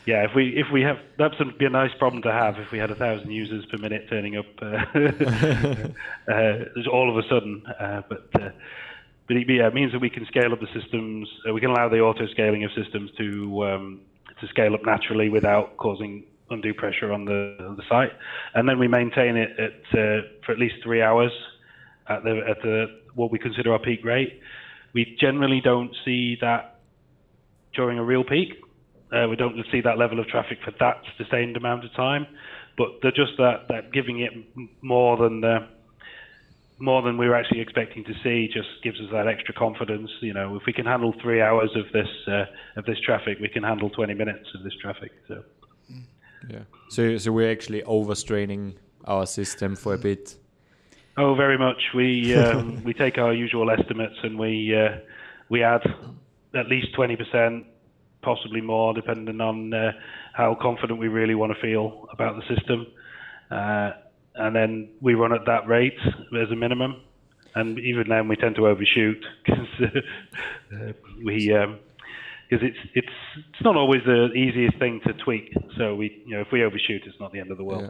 yeah, 0.07 0.25
if 0.25 0.35
we 0.35 0.49
if 0.57 0.67
we 0.73 0.83
have 0.83 0.99
that 1.19 1.33
would 1.39 1.59
be 1.59 1.65
a 1.65 1.71
nice 1.71 1.93
problem 1.99 2.23
to 2.23 2.33
have 2.33 2.59
if 2.59 2.73
we 2.73 2.79
had 2.79 2.91
a 2.91 2.95
thousand 2.95 3.31
users 3.31 3.65
per 3.67 3.79
minute 3.79 4.07
turning 4.11 4.37
up 4.37 4.47
uh, 4.61 4.85
uh, 6.33 6.91
all 6.91 7.09
of 7.09 7.25
a 7.25 7.29
sudden. 7.29 7.63
Uh, 7.79 8.03
but 8.09 8.29
uh, 8.35 8.51
but 9.29 9.37
it, 9.37 9.49
yeah, 9.49 9.69
it 9.69 9.75
means 9.75 9.93
that 9.93 10.01
we 10.01 10.11
can 10.11 10.27
scale 10.27 10.53
up 10.53 10.61
the 10.61 10.81
systems. 10.81 11.29
Uh, 11.49 11.53
we 11.53 11.61
can 11.61 11.71
allow 11.71 11.89
the 11.89 12.01
auto 12.01 12.27
scaling 12.27 12.65
of 12.65 12.73
systems 12.73 13.11
to 13.17 13.65
um, 13.65 14.01
to 14.41 14.49
scale 14.49 14.75
up 14.75 14.85
naturally 14.85 15.29
without 15.29 15.77
causing 15.77 16.25
undue 16.53 16.75
pressure 16.75 17.13
on 17.13 17.25
the 17.25 17.57
the 17.77 17.83
site, 17.89 18.13
and 18.55 18.69
then 18.69 18.79
we 18.79 18.89
maintain 18.89 19.37
it 19.37 19.51
at 19.59 19.99
uh, 19.99 20.23
for 20.45 20.53
at 20.53 20.59
least 20.59 20.77
three 20.83 21.03
hours 21.03 21.33
at 22.09 22.23
the 22.25 22.41
at 22.49 22.63
the 22.63 22.87
what 23.15 23.31
we 23.31 23.39
consider 23.39 23.73
our 23.73 23.79
peak 23.79 24.05
rate. 24.05 24.41
We 24.95 25.17
generally 25.19 25.61
don't 25.63 25.95
see 26.05 26.37
that 26.41 26.81
during 27.75 27.99
a 27.99 28.05
real 28.05 28.25
peak 28.25 28.63
uh, 29.13 29.29
we 29.29 29.37
don't 29.37 29.57
see 29.71 29.81
that 29.83 29.99
level 29.99 30.19
of 30.19 30.27
traffic 30.27 30.59
for 30.65 30.73
that 30.81 31.03
sustained 31.19 31.57
amount 31.57 31.85
of 31.85 31.93
time, 31.95 32.27
but 32.79 32.89
they're 33.03 33.13
just 33.13 33.33
that, 33.37 33.67
that 33.69 33.93
giving 33.93 34.21
it 34.21 34.33
more 34.81 35.17
than 35.17 35.45
uh, 35.45 35.67
more 36.79 37.03
than 37.03 37.17
we 37.17 37.29
were 37.29 37.37
actually 37.37 37.61
expecting 37.61 38.03
to 38.05 38.13
see 38.25 38.49
just 38.53 38.69
gives 38.83 38.99
us 38.99 39.07
that 39.13 39.29
extra 39.29 39.55
confidence. 39.55 40.11
You 40.21 40.33
know, 40.33 40.57
if 40.57 40.63
we 40.67 40.73
can 40.73 40.87
handle 40.87 41.15
three 41.23 41.43
hours 41.43 41.71
of 41.77 41.93
this 41.93 42.09
uh, 42.27 42.45
of 42.77 42.87
this 42.87 42.99
traffic, 43.05 43.39
we 43.41 43.49
can 43.49 43.63
handle 43.63 43.91
20 43.91 44.15
minutes 44.15 44.49
of 44.55 44.65
this 44.65 44.73
traffic. 44.81 45.13
So, 45.29 45.45
yeah. 46.49 46.65
So 46.89 47.19
so 47.19 47.33
we're 47.33 47.51
actually 47.51 47.83
overstraining 47.83 48.75
our 49.05 49.27
system 49.27 49.77
for 49.77 49.95
a 49.95 49.99
bit. 49.99 50.37
Oh, 51.17 51.35
very 51.35 51.59
much. 51.59 51.83
We 51.95 52.35
um, 52.35 52.83
we 52.89 52.95
take 52.95 53.19
our 53.19 53.33
usual 53.33 53.71
estimates 53.71 54.17
and 54.23 54.39
we 54.39 54.75
uh, 54.75 54.99
we 55.49 55.63
add 55.63 55.83
at 56.55 56.69
least 56.69 56.95
20 56.95 57.17
percent 57.17 57.67
possibly 58.23 58.61
more, 58.61 58.95
depending 58.95 59.41
on 59.41 59.75
uh, 59.75 59.93
how 60.33 60.57
confident 60.61 60.99
we 60.99 61.09
really 61.09 61.35
want 61.35 61.53
to 61.53 61.61
feel 61.61 62.09
about 62.13 62.37
the 62.37 62.55
system. 62.55 62.87
Uh, 63.51 63.91
and 64.35 64.57
then 64.57 64.89
we 65.01 65.15
run 65.15 65.33
at 65.33 65.45
that 65.47 65.67
rate 65.67 65.99
as 66.41 66.51
a 66.51 66.57
minimum. 66.57 67.03
And 67.55 67.79
even 67.81 68.09
then, 68.09 68.29
we 68.29 68.37
tend 68.37 68.57
to 68.57 68.67
overshoot 68.67 69.23
because 69.45 69.67
uh, 70.73 70.93
we, 71.23 71.53
um, 71.55 71.79
because 72.53 72.69
it's 72.69 72.79
it's 72.95 73.17
it's 73.51 73.63
not 73.63 73.77
always 73.77 74.03
the 74.05 74.31
easiest 74.33 74.79
thing 74.79 75.01
to 75.07 75.13
tweak. 75.15 75.53
So 75.79 75.95
we 75.95 76.23
you 76.27 76.35
know 76.35 76.43
if 76.43 76.53
we 76.53 76.63
overshoot, 76.63 77.03
it's 77.07 77.19
not 77.19 77.33
the 77.33 77.41
end 77.41 77.51
of 77.51 77.57
the 77.57 77.65
world. 77.65 77.83
Yeah. 77.85 77.89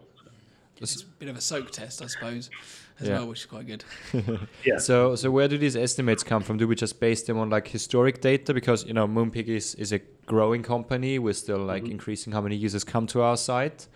It's 0.80 1.02
a 1.02 1.06
bit 1.06 1.28
of 1.28 1.36
a 1.36 1.40
soak 1.40 1.70
test, 1.70 2.02
I 2.02 2.06
suppose, 2.06 2.50
as 2.98 3.06
Yeah. 3.06 3.18
well, 3.18 3.28
which 3.28 3.40
is 3.40 3.46
quite 3.46 3.66
good. 3.66 3.84
Yeah. 4.64 4.78
So, 4.78 5.14
so 5.14 5.30
where 5.30 5.46
do 5.46 5.56
these 5.56 5.76
estimates 5.76 6.24
come 6.24 6.42
from? 6.42 6.56
Do 6.56 6.66
we 6.66 6.74
just 6.74 6.98
base 6.98 7.22
them 7.22 7.38
on 7.38 7.50
like 7.50 7.68
historic 7.68 8.20
data? 8.20 8.52
Because 8.52 8.84
you 8.84 8.92
know, 8.92 9.06
Moonpig 9.06 9.46
is, 9.46 9.76
is 9.76 9.92
a 9.92 10.00
growing 10.26 10.62
company. 10.64 11.20
We're 11.20 11.34
still 11.34 11.58
like 11.58 11.88
increasing 11.88 12.32
how 12.32 12.40
many 12.40 12.56
users 12.56 12.82
come 12.84 13.06
to 13.08 13.22
our 13.22 13.36
site. 13.36 13.86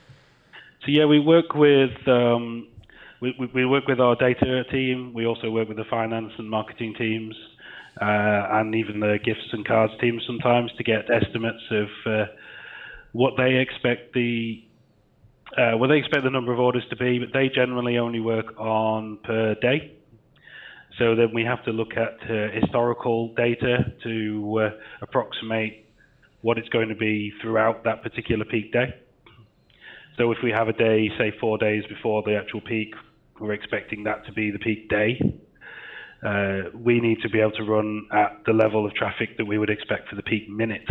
So 0.85 0.89
yeah, 0.93 1.07
we 1.07 1.19
work 1.19 1.55
with 1.55 1.97
um, 2.07 2.69
we, 3.21 3.35
we, 3.39 3.47
we 3.55 3.67
work 3.67 3.89
with 3.89 3.99
our 4.01 4.15
data 4.15 4.63
team. 4.71 5.13
We 5.13 5.27
also 5.27 5.51
work 5.51 5.67
with 5.69 5.79
the 5.79 5.87
finance 5.91 6.33
and 6.39 6.49
marketing 6.49 6.95
teams, 6.97 7.35
and 8.00 8.75
even 8.75 9.00
the 9.00 9.19
gifts 9.25 9.49
and 9.53 9.67
cards 9.67 9.93
team 10.00 10.21
sometimes 10.26 10.71
to 10.76 10.85
get 10.85 11.11
estimates 11.11 11.62
of 11.71 11.88
uh, 12.07 12.25
what 13.12 13.35
they 13.37 13.55
expect 13.55 14.12
the 14.12 14.62
uh, 15.57 15.87
they 15.87 15.97
expect 15.97 16.25
the 16.25 16.31
number 16.31 16.53
of 16.53 16.59
orders 16.59 16.83
to 16.91 16.97
be. 16.97 17.19
But 17.19 17.29
they 17.33 17.49
generally 17.49 17.99
only 17.99 18.21
work 18.21 18.59
on 18.59 19.19
per 19.25 19.55
day. 19.55 19.93
So 20.99 21.15
then 21.15 21.31
we 21.35 21.45
have 21.45 21.65
to 21.65 21.73
look 21.73 21.93
at 21.93 22.19
uh, 22.31 22.49
historical 22.59 23.35
data 23.35 23.93
to 24.03 24.61
uh, 24.61 24.71
approximate 25.03 25.87
what 26.41 26.59
it's 26.59 26.69
going 26.71 26.88
to 26.88 26.95
be 26.95 27.33
throughout 27.43 27.85
that 27.85 28.03
particular 28.03 28.45
peak 28.45 28.73
day. 28.73 28.95
So 30.17 30.33
if 30.33 30.38
we 30.43 30.50
have 30.50 30.69
a 30.69 30.73
day, 30.73 31.11
say 31.19 31.33
four 31.41 31.59
days 31.59 31.85
before 31.88 32.23
the 32.23 32.37
actual 32.37 32.62
peak, 32.62 32.95
we're 33.38 33.53
expecting 33.53 34.05
that 34.05 34.25
to 34.26 34.33
be 34.33 34.50
the 34.50 34.59
peak 34.59 34.88
day. 34.88 35.41
Uh, 36.23 36.71
we 36.75 37.01
need 37.01 37.21
to 37.23 37.29
be 37.29 37.41
able 37.41 37.53
to 37.53 37.63
run 37.65 38.07
at 38.13 38.43
the 38.47 38.53
level 38.53 38.87
of 38.87 38.95
traffic 38.95 39.37
that 39.37 39.45
we 39.45 39.59
would 39.59 39.71
expect 39.71 40.09
for 40.09 40.17
the 40.17 40.23
peak 40.23 40.49
minute. 40.49 40.89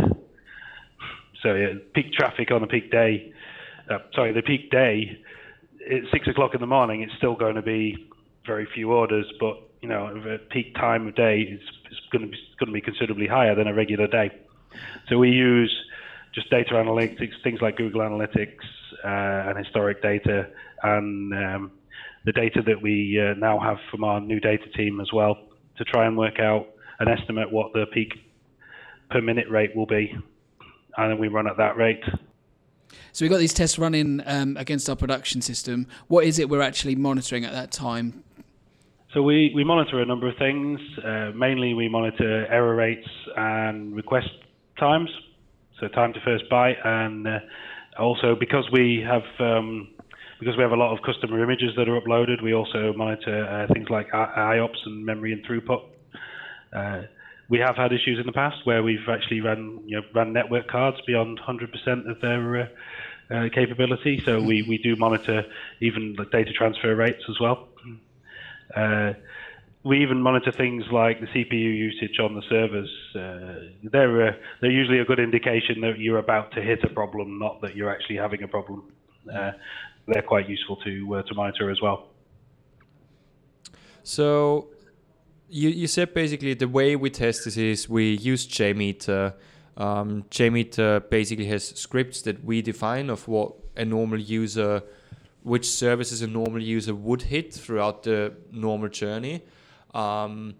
So 1.41 1.53
yeah, 1.53 1.74
peak 1.94 2.13
traffic 2.13 2.51
on 2.51 2.63
a 2.63 2.67
peak 2.67 2.91
day, 2.91 3.34
uh, 3.89 4.00
sorry, 4.13 4.34
the 4.34 4.41
peak 4.41 4.72
day, 4.72 5.20
at 5.91 6.01
six 6.12 6.27
o'clock 6.27 6.55
in 6.55 6.62
the 6.62 6.67
morning, 6.67 7.01
it's 7.01 7.13
still 7.17 7.36
going 7.36 7.55
to 7.55 7.62
be 7.62 8.08
very 8.46 8.67
few 8.74 8.91
orders, 8.91 9.32
but 9.39 9.62
you 9.82 9.89
know, 9.89 10.13
the 10.13 10.39
peak 10.50 10.74
time 10.75 11.08
of 11.08 11.15
day 11.15 11.41
is, 11.41 11.62
is 11.91 12.00
going 12.12 12.24
to 12.24 12.27
be 12.27 12.38
going 12.60 12.67
to 12.67 12.74
be 12.74 12.82
considerably 12.82 13.27
higher 13.27 13.53
than 13.53 13.67
a 13.67 13.74
regular 13.74 14.08
day. 14.08 14.32
So 15.08 15.17
we 15.17 15.29
use 15.29 15.74
just 16.34 16.50
data 16.50 16.74
analytics, 16.74 17.34
things 17.44 17.62
like 17.62 17.77
Google 17.77 18.01
Analytics 18.01 18.65
uh, 19.03 19.50
and 19.50 19.58
historic 19.58 20.01
data, 20.01 20.50
and 20.84 21.34
um, 21.34 21.72
the 22.25 22.32
data 22.32 22.62
that 22.65 22.82
we 22.82 23.20
uh, 23.22 23.36
now 23.36 23.60
have 23.60 23.77
from 23.91 24.03
our 24.03 24.20
new 24.20 24.39
data 24.39 24.67
team 24.75 25.00
as 25.00 25.13
well 25.13 25.38
to 25.77 25.84
try 25.86 26.05
and 26.05 26.17
work 26.17 26.39
out 26.39 26.67
and 27.00 27.10
estimate 27.10 27.51
what 27.51 27.72
the 27.74 27.86
peak 27.94 28.13
per 29.12 29.22
minute 29.22 29.50
rate 29.50 29.75
will 29.75 29.86
be, 29.86 30.13
and 30.98 31.12
then 31.12 31.20
we 31.20 31.27
run 31.27 31.48
at 31.48 31.58
that 31.58 31.77
rate. 31.77 32.03
So 33.12 33.24
we've 33.24 33.32
got 33.32 33.38
these 33.38 33.53
tests 33.53 33.77
running 33.77 34.22
um, 34.25 34.58
against 34.58 34.89
our 34.89 34.96
production 34.96 35.41
system. 35.41 35.88
What 36.08 36.25
is 36.25 36.39
it 36.39 36.50
we're 36.50 36.62
actually 36.62 36.96
monitoring 36.96 37.46
at 37.46 37.53
that 37.53 37.72
time? 37.72 38.24
So 39.13 39.22
we, 39.22 39.51
we 39.55 39.63
monitor 39.63 40.01
a 40.01 40.05
number 40.05 40.27
of 40.27 40.36
things. 40.38 40.79
Uh, 41.03 41.32
mainly, 41.36 41.74
we 41.74 41.88
monitor 41.88 42.48
error 42.48 42.75
rates 42.75 43.08
and 43.38 43.96
request 43.96 44.29
times, 44.77 45.10
so 45.79 45.88
time 45.88 46.12
to 46.13 46.20
first 46.22 46.44
byte, 46.51 46.86
and 46.86 47.27
uh, 47.27 47.39
also 47.98 48.36
because 48.36 48.70
we 48.72 49.05
have 49.08 49.24
um, 49.39 49.94
because 50.39 50.57
we 50.57 50.63
have 50.63 50.71
a 50.71 50.75
lot 50.75 50.95
of 50.95 51.03
customer 51.03 51.41
images 51.43 51.71
that 51.77 51.87
are 51.87 51.99
uploaded, 51.99 52.41
we 52.41 52.53
also 52.53 52.93
monitor 52.93 53.45
uh, 53.45 53.73
things 53.73 53.89
like 53.89 54.11
IOPS 54.11 54.85
and 54.85 55.05
memory 55.05 55.33
and 55.33 55.45
throughput. 55.45 55.83
Uh, 56.73 57.03
we 57.49 57.59
have 57.59 57.75
had 57.75 57.93
issues 57.93 58.19
in 58.19 58.25
the 58.25 58.31
past 58.31 58.65
where 58.65 58.83
we've 58.83 59.07
actually 59.07 59.39
run 59.39 59.81
you 59.85 60.01
know, 60.13 60.23
network 60.23 60.67
cards 60.67 60.97
beyond 61.05 61.39
100% 61.39 62.09
of 62.09 62.19
their 62.21 62.61
uh, 62.61 62.67
uh, 63.33 63.49
capability. 63.53 64.21
So 64.25 64.41
we, 64.41 64.63
we 64.63 64.77
do 64.77 64.95
monitor 64.95 65.45
even 65.79 66.15
the 66.17 66.25
data 66.25 66.51
transfer 66.53 66.95
rates 66.95 67.23
as 67.29 67.39
well. 67.39 67.67
Uh, 68.75 69.13
we 69.83 70.01
even 70.01 70.19
monitor 70.19 70.51
things 70.51 70.83
like 70.91 71.21
the 71.21 71.27
CPU 71.27 71.77
usage 71.77 72.19
on 72.19 72.33
the 72.33 72.41
servers. 72.49 72.89
Uh, 73.15 73.69
they're 73.83 74.39
they're 74.59 74.71
usually 74.71 74.99
a 74.99 75.05
good 75.05 75.19
indication 75.19 75.81
that 75.81 75.99
you're 75.99 76.17
about 76.17 76.51
to 76.53 76.61
hit 76.61 76.83
a 76.83 76.89
problem, 76.89 77.37
not 77.37 77.61
that 77.61 77.75
you're 77.75 77.91
actually 77.91 78.15
having 78.15 78.41
a 78.41 78.47
problem. 78.47 78.91
Uh, 79.31 79.51
they're 80.07 80.21
quite 80.21 80.50
useful 80.50 80.75
to 80.77 81.15
uh, 81.15 81.21
to 81.24 81.33
monitor 81.33 81.69
as 81.69 81.81
well. 81.81 82.07
So 84.03 84.67
you, 85.50 85.69
you 85.69 85.88
said 85.88 86.13
basically 86.13 86.53
the 86.53 86.67
way 86.67 86.95
we 86.95 87.09
test 87.09 87.45
this 87.45 87.57
is 87.57 87.89
we 87.89 88.13
use 88.13 88.47
JMeter. 88.47 89.33
Um, 89.77 90.24
JMeter 90.31 91.09
basically 91.09 91.45
has 91.47 91.67
scripts 91.67 92.21
that 92.24 92.43
we 92.43 92.62
define 92.62 93.09
of 93.09 93.27
what 93.27 93.53
a 93.75 93.83
normal 93.83 94.19
user, 94.19 94.83
which 95.43 95.67
services 95.67 96.21
a 96.21 96.27
normal 96.27 96.62
user 96.62 96.95
would 96.95 97.24
hit 97.24 97.53
throughout 97.53 98.03
the 98.03 98.33
normal 98.51 98.89
journey. 98.89 99.43
Um, 99.93 100.55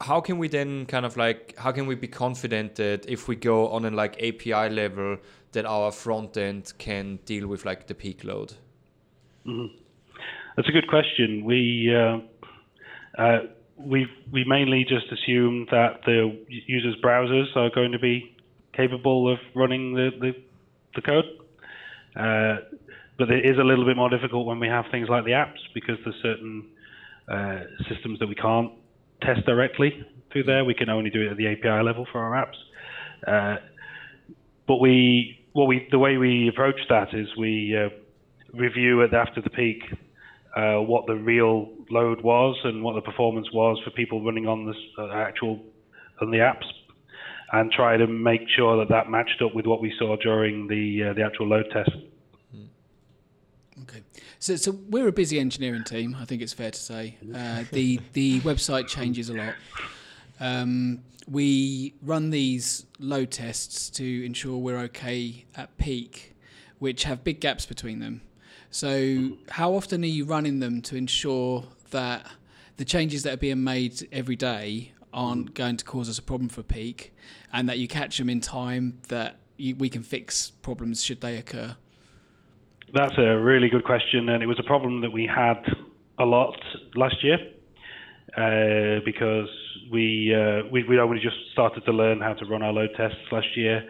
how 0.00 0.20
can 0.20 0.38
we 0.38 0.48
then 0.48 0.84
kind 0.86 1.06
of 1.06 1.16
like 1.16 1.54
how 1.56 1.72
can 1.72 1.86
we 1.86 1.94
be 1.94 2.08
confident 2.08 2.74
that 2.74 3.08
if 3.08 3.28
we 3.28 3.36
go 3.36 3.68
on 3.68 3.84
a 3.84 3.90
like 3.90 4.22
API 4.22 4.68
level 4.68 5.16
that 5.56 5.64
our 5.64 5.90
front 5.90 6.36
end 6.36 6.74
can 6.76 7.18
deal 7.24 7.48
with 7.48 7.64
like 7.64 7.86
the 7.86 7.94
peak 7.94 8.24
load? 8.24 8.52
That's 10.54 10.68
a 10.68 10.72
good 10.72 10.86
question. 10.86 11.46
We 11.46 11.90
uh, 11.94 12.18
uh, 13.20 13.38
we 13.78 14.06
we 14.30 14.44
mainly 14.44 14.84
just 14.84 15.06
assume 15.10 15.66
that 15.70 16.00
the 16.04 16.38
users' 16.48 16.96
browsers 17.02 17.56
are 17.56 17.70
going 17.70 17.92
to 17.92 17.98
be 17.98 18.36
capable 18.74 19.32
of 19.32 19.38
running 19.54 19.94
the 19.94 20.10
the, 20.20 20.32
the 20.94 21.00
code. 21.00 21.24
Uh, 22.14 22.56
but 23.18 23.30
it 23.30 23.46
is 23.46 23.56
a 23.58 23.64
little 23.64 23.86
bit 23.86 23.96
more 23.96 24.10
difficult 24.10 24.46
when 24.46 24.60
we 24.60 24.68
have 24.68 24.84
things 24.90 25.08
like 25.08 25.24
the 25.24 25.30
apps 25.30 25.60
because 25.72 25.96
there's 26.04 26.20
certain 26.22 26.66
uh, 27.28 27.60
systems 27.88 28.18
that 28.18 28.28
we 28.28 28.34
can't 28.34 28.72
test 29.22 29.46
directly 29.46 30.04
through 30.32 30.44
there. 30.44 30.66
We 30.66 30.74
can 30.74 30.90
only 30.90 31.08
do 31.08 31.22
it 31.22 31.30
at 31.30 31.38
the 31.38 31.48
API 31.48 31.82
level 31.82 32.06
for 32.12 32.20
our 32.20 32.44
apps. 32.44 32.58
Uh, 33.26 33.56
but 34.66 34.80
we, 34.80 35.38
what 35.56 35.68
we, 35.68 35.88
the 35.90 35.98
way 35.98 36.18
we 36.18 36.48
approach 36.48 36.78
that 36.90 37.14
is 37.14 37.28
we 37.38 37.74
uh, 37.74 37.88
review 38.52 39.00
it 39.00 39.14
after 39.14 39.40
the 39.40 39.48
peak 39.48 39.82
uh, 40.54 40.76
what 40.76 41.06
the 41.06 41.14
real 41.14 41.70
load 41.90 42.20
was 42.22 42.56
and 42.64 42.82
what 42.82 42.94
the 42.94 43.00
performance 43.00 43.48
was 43.52 43.80
for 43.82 43.90
people 43.90 44.22
running 44.22 44.46
on 44.46 44.66
this 44.66 44.76
uh, 44.98 45.10
actual 45.12 45.62
on 46.20 46.30
the 46.30 46.38
apps, 46.38 46.64
and 47.52 47.70
try 47.70 47.96
to 47.96 48.06
make 48.06 48.40
sure 48.54 48.78
that 48.78 48.88
that 48.88 49.10
matched 49.10 49.42
up 49.42 49.54
with 49.54 49.66
what 49.66 49.80
we 49.80 49.92
saw 49.98 50.16
during 50.16 50.66
the 50.66 51.10
uh, 51.10 51.12
the 51.14 51.22
actual 51.22 51.46
load 51.48 51.66
test. 51.72 51.90
Okay, 53.82 54.02
so 54.38 54.56
so 54.56 54.72
we're 54.88 55.08
a 55.08 55.12
busy 55.12 55.38
engineering 55.38 55.84
team. 55.84 56.16
I 56.18 56.24
think 56.24 56.40
it's 56.42 56.54
fair 56.54 56.70
to 56.70 56.78
say 56.78 57.16
uh, 57.34 57.64
the 57.72 58.00
the 58.12 58.40
website 58.40 58.88
changes 58.88 59.30
a 59.30 59.34
lot. 59.34 59.54
Um, 60.40 61.02
we 61.28 61.94
run 62.02 62.30
these 62.30 62.86
load 62.98 63.30
tests 63.30 63.90
to 63.90 64.24
ensure 64.24 64.58
we're 64.58 64.78
okay 64.78 65.44
at 65.56 65.76
peak, 65.76 66.36
which 66.78 67.04
have 67.04 67.24
big 67.24 67.40
gaps 67.40 67.66
between 67.66 67.98
them. 67.98 68.22
So, 68.70 69.38
how 69.50 69.74
often 69.74 70.02
are 70.04 70.08
you 70.08 70.24
running 70.24 70.60
them 70.60 70.82
to 70.82 70.96
ensure 70.96 71.64
that 71.90 72.26
the 72.76 72.84
changes 72.84 73.22
that 73.22 73.34
are 73.34 73.38
being 73.38 73.64
made 73.64 74.06
every 74.12 74.36
day 74.36 74.92
aren't 75.12 75.54
going 75.54 75.78
to 75.78 75.84
cause 75.84 76.08
us 76.08 76.18
a 76.18 76.22
problem 76.22 76.48
for 76.48 76.62
peak, 76.62 77.14
and 77.52 77.68
that 77.68 77.78
you 77.78 77.88
catch 77.88 78.18
them 78.18 78.28
in 78.28 78.40
time 78.40 78.98
that 79.08 79.36
you, 79.56 79.74
we 79.76 79.88
can 79.88 80.02
fix 80.02 80.50
problems 80.50 81.02
should 81.02 81.20
they 81.20 81.36
occur? 81.36 81.76
That's 82.92 83.16
a 83.18 83.36
really 83.38 83.68
good 83.68 83.84
question, 83.84 84.28
and 84.28 84.42
it 84.42 84.46
was 84.46 84.58
a 84.58 84.62
problem 84.62 85.00
that 85.00 85.10
we 85.10 85.26
had 85.26 85.64
a 86.18 86.24
lot 86.24 86.58
last 86.94 87.16
year 87.24 87.38
uh, 88.36 89.00
because 89.04 89.48
we, 89.90 90.34
uh, 90.34 90.68
we 90.70 90.84
we 90.84 90.98
only 90.98 91.20
just 91.20 91.36
started 91.52 91.84
to 91.84 91.92
learn 91.92 92.20
how 92.20 92.34
to 92.34 92.44
run 92.46 92.62
our 92.62 92.72
load 92.72 92.90
tests 92.96 93.18
last 93.30 93.56
year, 93.56 93.84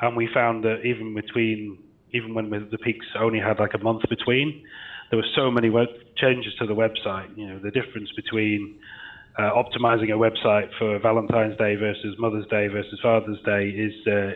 and 0.00 0.16
we 0.16 0.28
found 0.32 0.64
that 0.64 0.82
even 0.84 1.14
between 1.14 1.78
even 2.12 2.34
when 2.34 2.50
the 2.50 2.78
peaks 2.78 3.06
only 3.18 3.38
had 3.38 3.58
like 3.58 3.74
a 3.74 3.78
month 3.78 4.02
between, 4.08 4.64
there 5.10 5.18
were 5.18 5.28
so 5.36 5.50
many 5.50 5.70
web 5.70 5.88
changes 6.16 6.52
to 6.58 6.66
the 6.66 6.74
website. 6.74 7.36
You 7.36 7.48
know, 7.48 7.58
the 7.58 7.70
difference 7.70 8.10
between 8.16 8.78
uh, 9.38 9.50
optimizing 9.52 10.10
a 10.10 10.18
website 10.18 10.68
for 10.78 10.98
Valentine's 10.98 11.56
Day 11.56 11.76
versus 11.76 12.16
Mother's 12.18 12.46
Day 12.46 12.66
versus 12.68 12.98
Father's 13.02 13.40
Day 13.44 13.68
is 13.68 13.92
uh, 14.06 14.32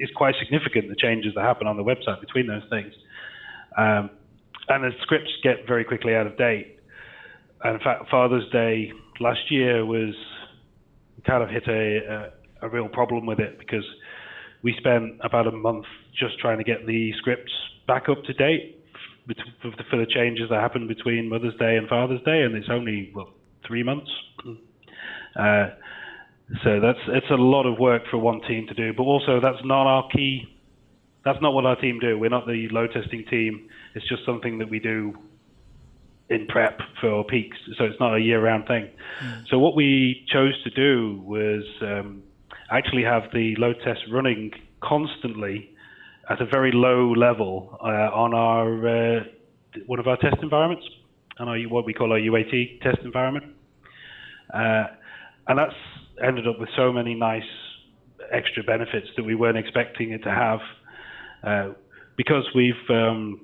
is 0.00 0.10
quite 0.16 0.34
significant. 0.38 0.88
The 0.88 0.96
changes 0.96 1.34
that 1.34 1.42
happen 1.42 1.66
on 1.66 1.76
the 1.76 1.84
website 1.84 2.20
between 2.20 2.46
those 2.46 2.62
things. 2.70 2.92
Um, 3.76 4.10
and 4.68 4.84
the 4.84 4.90
scripts 5.02 5.30
get 5.42 5.66
very 5.66 5.84
quickly 5.84 6.14
out 6.14 6.26
of 6.26 6.36
date. 6.36 6.78
And 7.64 7.74
in 7.74 7.80
fact, 7.80 8.08
Father's 8.10 8.48
Day 8.50 8.92
last 9.20 9.50
year 9.50 9.84
was 9.84 10.14
kind 11.26 11.42
of 11.42 11.50
hit 11.50 11.64
a, 11.68 12.30
a, 12.62 12.66
a 12.66 12.68
real 12.68 12.88
problem 12.88 13.26
with 13.26 13.38
it 13.40 13.58
because 13.58 13.84
we 14.62 14.74
spent 14.78 15.14
about 15.22 15.46
a 15.46 15.52
month 15.52 15.84
just 16.18 16.38
trying 16.38 16.58
to 16.58 16.64
get 16.64 16.86
the 16.86 17.12
scripts 17.18 17.52
back 17.86 18.08
up 18.08 18.22
to 18.24 18.32
date 18.32 18.76
for 19.26 19.70
the, 19.70 19.84
for 19.90 19.96
the 19.98 20.06
changes 20.06 20.48
that 20.50 20.60
happened 20.60 20.88
between 20.88 21.28
Mother's 21.28 21.54
Day 21.58 21.76
and 21.76 21.88
Father's 21.88 22.22
Day, 22.22 22.42
and 22.42 22.54
it's 22.56 22.68
only 22.70 23.12
well 23.14 23.30
three 23.66 23.82
months. 23.82 24.10
Uh, 25.38 25.68
So 26.64 26.80
that's 26.80 26.98
it's 27.08 27.30
a 27.30 27.34
lot 27.34 27.66
of 27.66 27.78
work 27.78 28.02
for 28.10 28.16
one 28.16 28.40
team 28.48 28.66
to 28.68 28.74
do, 28.74 28.94
but 28.96 29.02
also 29.02 29.38
that's 29.40 29.62
not 29.64 29.86
our 29.86 30.08
key. 30.08 30.48
That's 31.24 31.38
not 31.42 31.52
what 31.52 31.66
our 31.66 31.76
team 31.76 31.98
do. 32.00 32.18
We're 32.18 32.30
not 32.30 32.46
the 32.46 32.68
load 32.70 32.90
testing 32.94 33.24
team. 33.28 33.68
It's 33.94 34.08
just 34.08 34.24
something 34.24 34.58
that 34.58 34.70
we 34.70 34.78
do 34.80 35.12
in 36.30 36.46
prep 36.46 36.80
for 37.00 37.24
peaks. 37.24 37.56
So 37.76 37.84
it's 37.84 37.98
not 38.00 38.14
a 38.14 38.20
year-round 38.20 38.66
thing. 38.66 38.90
Mm. 39.22 39.48
So 39.48 39.58
what 39.58 39.74
we 39.74 40.26
chose 40.30 40.62
to 40.64 40.70
do 40.70 41.22
was 41.24 41.64
um, 41.80 42.22
actually 42.70 43.04
have 43.04 43.24
the 43.32 43.54
load 43.56 43.76
test 43.84 44.00
running 44.10 44.52
constantly 44.82 45.70
at 46.28 46.40
a 46.40 46.46
very 46.46 46.70
low 46.72 47.12
level 47.12 47.78
uh, 47.82 48.10
on 48.12 48.34
our 48.34 49.16
uh, 49.18 49.20
one 49.86 49.98
of 49.98 50.06
our 50.06 50.16
test 50.16 50.36
environments, 50.42 50.84
on 51.38 51.48
our 51.48 51.58
what 51.60 51.86
we 51.86 51.94
call 51.94 52.12
our 52.12 52.18
UAT 52.18 52.82
test 52.82 52.98
environment, 53.04 53.46
uh, 54.52 54.84
and 55.46 55.58
that's 55.58 55.74
ended 56.22 56.46
up 56.46 56.58
with 56.58 56.68
so 56.76 56.92
many 56.92 57.14
nice 57.14 57.42
extra 58.32 58.62
benefits 58.62 59.06
that 59.16 59.22
we 59.22 59.34
weren't 59.34 59.56
expecting 59.56 60.12
it 60.12 60.22
to 60.24 60.30
have. 60.30 60.60
Uh, 61.42 61.72
because 62.16 62.44
we've 62.54 62.74
um, 62.90 63.40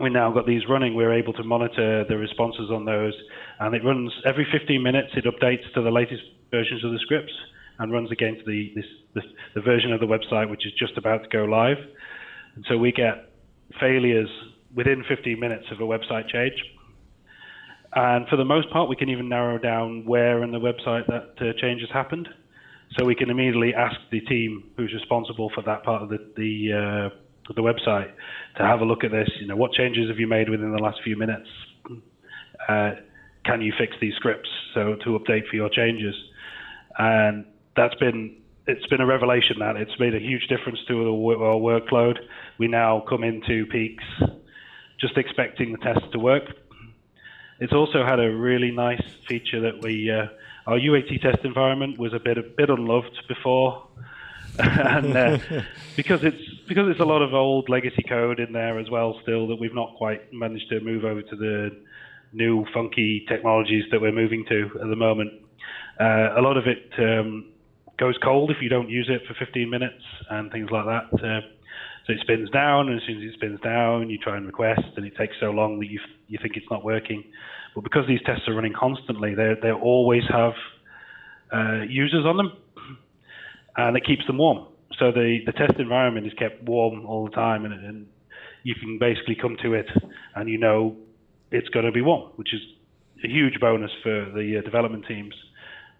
we 0.00 0.10
now 0.10 0.30
got 0.30 0.46
these 0.46 0.62
running, 0.68 0.94
we're 0.94 1.12
able 1.12 1.32
to 1.34 1.44
monitor 1.44 2.04
the 2.08 2.16
responses 2.16 2.70
on 2.70 2.84
those, 2.84 3.14
and 3.60 3.74
it 3.74 3.84
runs 3.84 4.12
every 4.26 4.46
15 4.52 4.82
minutes. 4.82 5.12
It 5.16 5.24
updates 5.24 5.72
to 5.74 5.82
the 5.82 5.90
latest 5.90 6.22
versions 6.50 6.84
of 6.84 6.92
the 6.92 6.98
scripts 6.98 7.32
and 7.78 7.92
runs 7.92 8.10
against 8.10 8.44
the 8.46 8.72
this, 8.74 9.24
the 9.54 9.60
version 9.60 9.92
of 9.92 10.00
the 10.00 10.06
website 10.06 10.50
which 10.50 10.66
is 10.66 10.72
just 10.78 10.96
about 10.98 11.22
to 11.22 11.28
go 11.28 11.44
live. 11.44 11.78
And 12.54 12.64
so 12.68 12.76
we 12.76 12.92
get 12.92 13.32
failures 13.80 14.28
within 14.74 15.04
15 15.08 15.38
minutes 15.40 15.64
of 15.70 15.80
a 15.80 15.84
website 15.84 16.28
change. 16.28 16.54
And 17.94 18.28
for 18.28 18.36
the 18.36 18.44
most 18.44 18.70
part, 18.70 18.90
we 18.90 18.96
can 18.96 19.08
even 19.08 19.28
narrow 19.28 19.58
down 19.58 20.04
where 20.04 20.42
in 20.42 20.52
the 20.52 20.58
website 20.58 21.06
that 21.06 21.34
uh, 21.40 21.52
change 21.58 21.80
has 21.80 21.90
happened. 21.90 22.28
So 22.98 23.04
we 23.04 23.14
can 23.14 23.30
immediately 23.30 23.74
ask 23.74 23.96
the 24.10 24.20
team 24.20 24.70
who's 24.76 24.92
responsible 24.92 25.50
for 25.54 25.62
that 25.62 25.82
part 25.82 26.02
of 26.02 26.10
the, 26.10 26.18
the, 26.36 27.10
uh, 27.12 27.16
the 27.54 27.62
website 27.62 28.10
to 28.56 28.62
have 28.62 28.80
a 28.80 28.84
look 28.84 29.04
at 29.04 29.10
this. 29.10 29.28
You 29.40 29.46
know, 29.46 29.56
what 29.56 29.72
changes 29.72 30.08
have 30.08 30.18
you 30.18 30.26
made 30.26 30.48
within 30.48 30.72
the 30.72 30.82
last 30.82 30.98
few 31.04 31.16
minutes? 31.16 31.48
Uh, 32.68 32.92
can 33.44 33.60
you 33.60 33.72
fix 33.78 33.94
these 34.00 34.14
scripts 34.14 34.48
so 34.74 34.96
to 35.04 35.18
update 35.18 35.48
for 35.48 35.56
your 35.56 35.68
changes? 35.68 36.14
And 36.98 37.44
that's 37.76 37.94
been 37.96 38.36
it's 38.66 38.86
been 38.86 39.00
a 39.00 39.06
revelation 39.06 39.60
that 39.60 39.76
it's 39.76 39.92
made 40.00 40.14
a 40.14 40.18
huge 40.18 40.48
difference 40.48 40.80
to 40.88 41.08
our 41.08 41.56
workload. 41.56 42.18
We 42.58 42.66
now 42.66 43.04
come 43.08 43.22
into 43.22 43.66
peaks 43.66 44.04
just 45.00 45.16
expecting 45.16 45.72
the 45.72 45.78
test 45.78 46.00
to 46.12 46.18
work. 46.18 46.44
It's 47.60 47.72
also 47.72 48.04
had 48.04 48.18
a 48.18 48.34
really 48.34 48.70
nice 48.70 49.02
feature 49.28 49.60
that 49.60 49.82
we 49.82 50.10
uh, 50.10 50.26
our 50.66 50.78
UAT 50.78 51.22
test 51.22 51.44
environment 51.44 51.98
was 51.98 52.12
a 52.12 52.18
bit 52.18 52.38
a 52.38 52.42
bit 52.42 52.70
unloved 52.70 53.16
before, 53.28 53.86
and 54.58 55.16
uh, 55.16 55.38
because 55.96 56.20
it's 56.22 56.42
because 56.68 56.88
it's 56.88 57.00
a 57.00 57.04
lot 57.04 57.22
of 57.22 57.34
old 57.34 57.68
legacy 57.68 58.02
code 58.08 58.40
in 58.40 58.52
there 58.52 58.78
as 58.78 58.90
well 58.90 59.18
still 59.22 59.46
that 59.48 59.56
we've 59.56 59.74
not 59.74 59.94
quite 59.96 60.32
managed 60.32 60.68
to 60.70 60.80
move 60.80 61.04
over 61.04 61.22
to 61.22 61.36
the 61.36 61.70
new 62.32 62.66
funky 62.74 63.24
technologies 63.28 63.84
that 63.90 64.00
we're 64.00 64.12
moving 64.12 64.44
to 64.48 64.70
at 64.82 64.88
the 64.88 64.96
moment. 64.96 65.30
Uh, 65.98 66.38
a 66.38 66.42
lot 66.42 66.56
of 66.56 66.64
it 66.66 66.92
um, 66.98 67.46
goes 67.98 68.16
cold 68.22 68.50
if 68.50 68.58
you 68.60 68.68
don't 68.68 68.90
use 68.90 69.08
it 69.08 69.22
for 69.26 69.34
15 69.42 69.70
minutes 69.70 70.02
and 70.30 70.50
things 70.52 70.70
like 70.70 70.84
that. 70.84 71.14
Uh, 71.14 71.40
so 72.06 72.12
it 72.12 72.20
spins 72.20 72.48
down, 72.50 72.88
and 72.88 73.00
as 73.00 73.06
soon 73.06 73.18
as 73.18 73.24
it 73.24 73.34
spins 73.34 73.60
down, 73.60 74.08
you 74.10 74.18
try 74.18 74.36
and 74.36 74.46
request, 74.46 74.82
and 74.96 75.04
it 75.04 75.16
takes 75.16 75.34
so 75.40 75.50
long 75.50 75.80
that 75.80 75.86
you 75.86 75.98
you 76.28 76.38
think 76.40 76.56
it's 76.56 76.70
not 76.70 76.84
working. 76.84 77.24
But 77.74 77.82
because 77.82 78.06
these 78.06 78.20
tests 78.24 78.46
are 78.48 78.54
running 78.54 78.74
constantly, 78.74 79.34
they 79.34 79.54
they 79.60 79.72
always 79.72 80.22
have 80.30 80.52
uh, 81.52 81.82
users 81.88 82.24
on 82.24 82.36
them, 82.36 82.52
and 83.76 83.96
it 83.96 84.04
keeps 84.04 84.26
them 84.26 84.38
warm. 84.38 84.66
So 84.98 85.12
the 85.12 85.38
the 85.44 85.52
test 85.52 85.78
environment 85.78 86.26
is 86.26 86.32
kept 86.34 86.62
warm 86.62 87.06
all 87.06 87.26
the 87.26 87.32
time, 87.32 87.64
and, 87.64 87.74
and 87.74 88.06
you 88.62 88.74
can 88.74 88.98
basically 88.98 89.36
come 89.40 89.56
to 89.62 89.74
it, 89.74 89.86
and 90.34 90.48
you 90.48 90.58
know 90.58 90.96
it's 91.50 91.68
going 91.68 91.86
to 91.86 91.92
be 91.92 92.00
warm, 92.00 92.32
which 92.36 92.52
is 92.52 92.60
a 93.24 93.28
huge 93.28 93.60
bonus 93.60 93.90
for 94.02 94.30
the 94.34 94.58
uh, 94.58 94.62
development 94.62 95.04
teams 95.06 95.34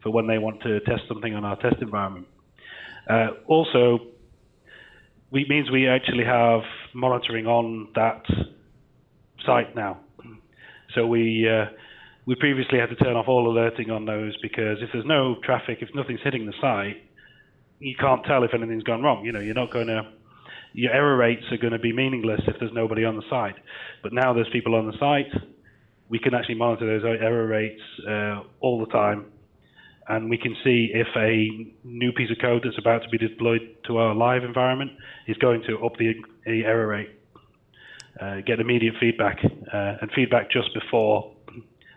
for 0.02 0.10
when 0.10 0.26
they 0.26 0.38
want 0.38 0.62
to 0.62 0.80
test 0.80 1.02
something 1.08 1.34
on 1.34 1.44
our 1.44 1.56
test 1.56 1.76
environment. 1.80 2.26
Uh, 3.08 3.28
also, 3.46 4.00
it 5.32 5.48
means 5.48 5.70
we 5.70 5.88
actually 5.88 6.24
have 6.24 6.60
monitoring 6.94 7.46
on 7.46 7.88
that 7.94 8.22
site 9.44 9.74
now. 9.74 10.00
So 10.94 11.06
we 11.06 11.48
uh, 11.48 11.66
we 12.26 12.34
previously 12.34 12.78
had 12.78 12.88
to 12.88 12.96
turn 12.96 13.16
off 13.16 13.26
all 13.28 13.50
alerting 13.50 13.90
on 13.90 14.06
those 14.06 14.34
because 14.42 14.78
if 14.80 14.90
there's 14.92 15.04
no 15.06 15.36
traffic, 15.44 15.78
if 15.80 15.88
nothing's 15.94 16.20
hitting 16.24 16.46
the 16.46 16.54
site, 16.60 16.96
you 17.78 17.94
can't 17.98 18.24
tell 18.24 18.44
if 18.44 18.54
anything's 18.54 18.84
gone 18.84 19.02
wrong. 19.02 19.24
You 19.24 19.32
know, 19.32 19.40
you're 19.40 19.54
not 19.54 19.72
going 19.72 19.88
to 19.88 20.02
your 20.72 20.92
error 20.92 21.16
rates 21.16 21.44
are 21.50 21.56
going 21.56 21.72
to 21.72 21.78
be 21.78 21.92
meaningless 21.92 22.40
if 22.46 22.56
there's 22.60 22.72
nobody 22.74 23.04
on 23.04 23.16
the 23.16 23.22
site. 23.30 23.56
But 24.02 24.12
now 24.12 24.34
there's 24.34 24.48
people 24.52 24.74
on 24.74 24.86
the 24.86 24.92
site, 24.98 25.32
we 26.10 26.18
can 26.18 26.34
actually 26.34 26.56
monitor 26.56 26.86
those 26.86 27.18
error 27.20 27.46
rates 27.46 27.80
uh, 28.06 28.42
all 28.60 28.78
the 28.78 28.92
time 28.92 29.26
and 30.08 30.30
we 30.30 30.38
can 30.38 30.54
see 30.62 30.90
if 30.94 31.08
a 31.16 31.72
new 31.84 32.12
piece 32.12 32.30
of 32.30 32.38
code 32.40 32.62
that's 32.64 32.78
about 32.78 33.02
to 33.02 33.08
be 33.08 33.18
deployed 33.18 33.60
to 33.86 33.98
our 33.98 34.14
live 34.14 34.44
environment 34.44 34.92
is 35.26 35.36
going 35.38 35.62
to 35.66 35.84
up 35.84 35.96
the, 35.98 36.14
the 36.44 36.64
error 36.64 36.86
rate, 36.86 37.10
uh, 38.20 38.36
get 38.46 38.60
immediate 38.60 38.94
feedback, 39.00 39.38
uh, 39.44 39.96
and 40.00 40.10
feedback 40.14 40.50
just 40.50 40.72
before 40.74 41.32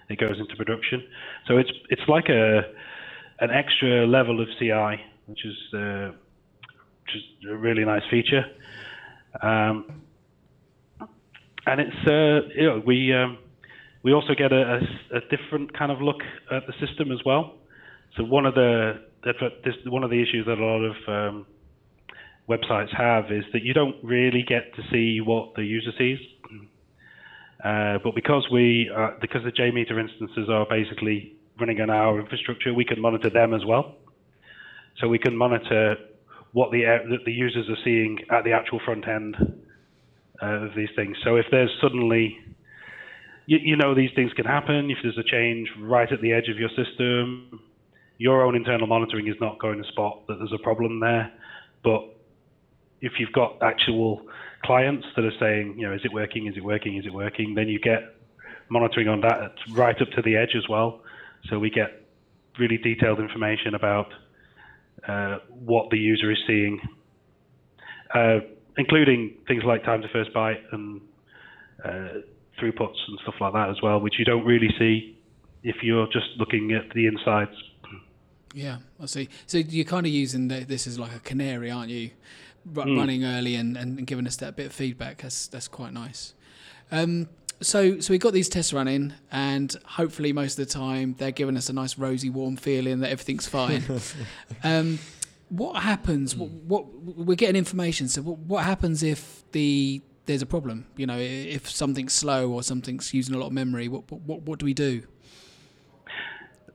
it 0.09 0.19
goes 0.19 0.39
into 0.39 0.55
production. 0.55 1.03
So 1.47 1.57
it's 1.57 1.69
it's 1.89 2.01
like 2.07 2.29
a 2.29 2.61
an 3.41 3.51
extra 3.51 4.07
level 4.07 4.41
of 4.41 4.47
CI, 4.57 5.01
which 5.29 5.45
is 5.45 5.73
uh, 5.73 6.09
is 7.15 7.23
a 7.49 7.55
really 7.55 7.85
nice 7.85 8.01
feature. 8.09 8.45
Um, 9.41 10.01
and 11.65 11.81
it's 11.81 12.07
uh, 12.07 12.49
you 12.55 12.67
know 12.67 12.81
we 12.85 13.13
um, 13.13 13.37
we 14.03 14.13
also 14.13 14.33
get 14.35 14.51
a, 14.51 14.79
a, 15.11 15.17
a 15.17 15.21
different 15.29 15.77
kind 15.77 15.91
of 15.91 16.01
look 16.01 16.21
at 16.51 16.63
the 16.67 16.73
system 16.85 17.11
as 17.11 17.19
well. 17.25 17.55
So 18.17 18.23
one 18.23 18.45
of 18.45 18.55
the 18.55 19.01
this, 19.23 19.75
one 19.85 20.03
of 20.03 20.09
the 20.09 20.21
issues 20.21 20.45
that 20.45 20.57
a 20.57 20.65
lot 20.65 20.83
of 20.83 20.95
um, 21.07 21.45
websites 22.49 22.95
have 22.97 23.31
is 23.31 23.43
that 23.53 23.63
you 23.63 23.73
don't 23.73 23.95
really 24.03 24.43
get 24.47 24.73
to 24.75 24.81
see 24.91 25.21
what 25.21 25.53
the 25.55 25.63
user 25.63 25.91
sees. 25.97 26.19
Uh, 27.63 27.99
but 28.03 28.15
because 28.15 28.47
we 28.51 28.89
are, 28.95 29.17
because 29.19 29.41
the 29.43 29.51
JMeter 29.51 29.99
instances 29.99 30.47
are 30.49 30.65
basically 30.69 31.35
running 31.59 31.81
on 31.81 31.89
our 31.89 32.19
infrastructure, 32.19 32.73
we 32.73 32.85
can 32.85 33.01
monitor 33.01 33.29
them 33.29 33.53
as 33.53 33.65
well. 33.65 33.97
So 34.99 35.07
we 35.07 35.19
can 35.19 35.35
monitor 35.35 35.95
what 36.51 36.71
the 36.71 36.83
the 37.25 37.31
users 37.31 37.69
are 37.69 37.77
seeing 37.83 38.19
at 38.31 38.43
the 38.43 38.51
actual 38.51 38.79
front 38.83 39.07
end 39.07 39.37
uh, 40.41 40.65
of 40.65 40.71
these 40.75 40.89
things. 40.95 41.17
So 41.23 41.35
if 41.35 41.45
there's 41.51 41.71
suddenly 41.81 42.37
you, 43.45 43.59
you 43.61 43.75
know 43.77 43.95
these 43.95 44.11
things 44.15 44.31
can 44.33 44.45
happen 44.45 44.89
if 44.89 44.97
there's 45.03 45.17
a 45.17 45.23
change 45.23 45.69
right 45.79 46.11
at 46.11 46.21
the 46.21 46.33
edge 46.33 46.49
of 46.49 46.57
your 46.57 46.69
system 46.69 47.61
your 48.19 48.45
own 48.45 48.55
internal 48.55 48.85
monitoring 48.85 49.27
is 49.27 49.35
not 49.41 49.57
going 49.59 49.81
to 49.81 49.87
spot 49.89 50.27
that 50.27 50.35
there's 50.37 50.53
a 50.53 50.61
problem 50.61 50.99
there. 50.99 51.31
But 51.83 52.01
if 53.01 53.13
you've 53.17 53.31
got 53.31 53.57
actual 53.63 54.21
clients 54.63 55.07
that 55.15 55.23
are 55.23 55.31
saying, 55.39 55.75
you 55.77 55.87
know, 55.87 55.95
is 55.95 56.01
it 56.03 56.13
working? 56.13 56.45
Is 56.47 56.55
it 56.57 56.63
working? 56.63 56.97
Is 56.97 57.05
it 57.05 57.13
working? 57.13 57.55
Then 57.55 57.69
you 57.69 57.79
get 57.79 58.15
monitoring 58.69 59.07
on 59.07 59.21
that 59.21 59.53
right 59.73 59.99
up 59.99 60.09
to 60.15 60.21
the 60.21 60.35
edge 60.35 60.53
as 60.55 60.67
well. 60.69 61.01
So 61.49 61.57
we 61.57 61.69
get 61.69 62.05
really 62.59 62.77
detailed 62.77 63.19
information 63.19 63.73
about 63.73 64.07
uh, 65.07 65.37
what 65.49 65.89
the 65.89 65.97
user 65.97 66.31
is 66.31 66.37
seeing, 66.47 66.79
uh, 68.13 68.39
including 68.77 69.35
things 69.47 69.63
like 69.65 69.83
time 69.83 70.01
to 70.01 70.07
first 70.09 70.33
byte 70.33 70.61
and 70.71 71.01
uh, 71.83 72.19
throughputs 72.59 72.97
and 73.07 73.19
stuff 73.23 73.35
like 73.39 73.53
that 73.53 73.69
as 73.69 73.77
well, 73.81 73.99
which 73.99 74.15
you 74.19 74.25
don't 74.25 74.45
really 74.45 74.69
see 74.77 75.17
if 75.63 75.77
you're 75.83 76.07
just 76.07 76.27
looking 76.37 76.71
at 76.71 76.93
the 76.93 77.05
insides 77.05 77.55
yeah, 78.53 78.77
I 79.01 79.05
see. 79.05 79.29
So 79.45 79.57
you're 79.57 79.85
kind 79.85 80.05
of 80.05 80.11
using 80.11 80.47
the, 80.47 80.61
this 80.61 80.87
as 80.87 80.99
like 80.99 81.15
a 81.15 81.19
canary, 81.19 81.69
aren't 81.69 81.89
you? 81.89 82.11
R- 82.75 82.85
mm. 82.85 82.97
Running 82.97 83.23
early 83.23 83.55
and, 83.55 83.77
and 83.77 84.05
giving 84.05 84.27
us 84.27 84.37
that 84.37 84.55
bit 84.55 84.67
of 84.67 84.73
feedback. 84.73 85.21
That's 85.21 85.47
that's 85.47 85.67
quite 85.67 85.93
nice. 85.93 86.33
Um, 86.91 87.29
so 87.61 87.99
so 87.99 88.13
we 88.13 88.17
got 88.17 88.33
these 88.33 88.49
tests 88.49 88.73
running, 88.73 89.13
and 89.31 89.75
hopefully 89.85 90.33
most 90.33 90.59
of 90.59 90.67
the 90.67 90.73
time 90.73 91.15
they're 91.17 91.31
giving 91.31 91.57
us 91.57 91.69
a 91.69 91.73
nice 91.73 91.97
rosy, 91.97 92.29
warm 92.29 92.55
feeling 92.55 92.99
that 92.99 93.09
everything's 93.09 93.47
fine. 93.47 93.83
um, 94.63 94.99
what 95.49 95.81
happens? 95.81 96.35
What, 96.35 96.49
what, 96.49 96.85
we're 96.93 97.35
getting 97.35 97.55
information. 97.55 98.07
So 98.07 98.21
what, 98.21 98.37
what 98.37 98.63
happens 98.63 99.01
if 99.01 99.43
the 99.51 100.01
there's 100.25 100.41
a 100.41 100.45
problem? 100.45 100.85
You 100.95 101.07
know, 101.07 101.17
if 101.17 101.69
something's 101.69 102.13
slow 102.13 102.51
or 102.51 102.63
something's 102.63 103.13
using 103.13 103.35
a 103.35 103.37
lot 103.39 103.47
of 103.47 103.53
memory, 103.53 103.87
what 103.87 104.11
what 104.11 104.43
what 104.43 104.59
do 104.59 104.65
we 104.65 104.73
do? 104.73 105.03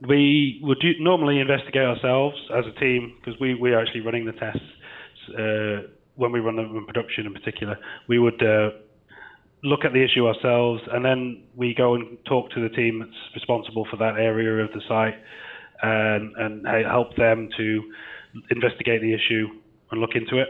we 0.07 0.59
would 0.63 0.79
do, 0.79 0.91
normally 0.99 1.39
investigate 1.39 1.83
ourselves 1.83 2.37
as 2.53 2.65
a 2.65 2.79
team 2.79 3.15
because 3.19 3.39
we, 3.39 3.55
we 3.55 3.71
are 3.71 3.79
actually 3.79 4.01
running 4.01 4.25
the 4.25 4.33
tests 4.33 4.59
uh, 5.37 5.87
when 6.15 6.31
we 6.31 6.39
run 6.39 6.55
them 6.55 6.75
in 6.75 6.85
production 6.85 7.25
in 7.25 7.33
particular. 7.33 7.77
We 8.07 8.19
would 8.19 8.41
uh, 8.41 8.71
look 9.65 9.83
at 9.83 9.93
the 9.93 10.03
issue 10.03 10.27
ourselves 10.27 10.81
and 10.91 11.03
then 11.03 11.43
we 11.55 11.73
go 11.73 11.95
and 11.95 12.17
talk 12.25 12.51
to 12.51 12.61
the 12.61 12.73
team 12.75 12.99
that's 12.99 13.35
responsible 13.35 13.85
for 13.89 13.97
that 13.97 14.17
area 14.17 14.63
of 14.63 14.71
the 14.71 14.81
site 14.87 15.15
and, 15.81 16.33
and 16.37 16.85
help 16.85 17.15
them 17.15 17.49
to 17.57 17.81
investigate 18.51 19.01
the 19.01 19.13
issue 19.13 19.47
and 19.91 20.01
look 20.01 20.11
into 20.15 20.39
it. 20.39 20.47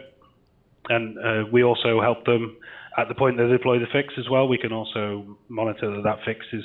And 0.90 1.18
uh, 1.18 1.50
we 1.52 1.64
also 1.64 2.02
help 2.02 2.26
them 2.26 2.58
at 2.98 3.08
the 3.08 3.16
point 3.16 3.38
they 3.38 3.48
deploy 3.48 3.80
the 3.80 3.88
fix 3.92 4.14
as 4.20 4.30
well. 4.30 4.48
We 4.48 4.58
can 4.58 4.72
also 4.72 5.38
monitor 5.50 5.96
that 5.96 6.04
that 6.04 6.20
fix 6.26 6.46
is 6.54 6.64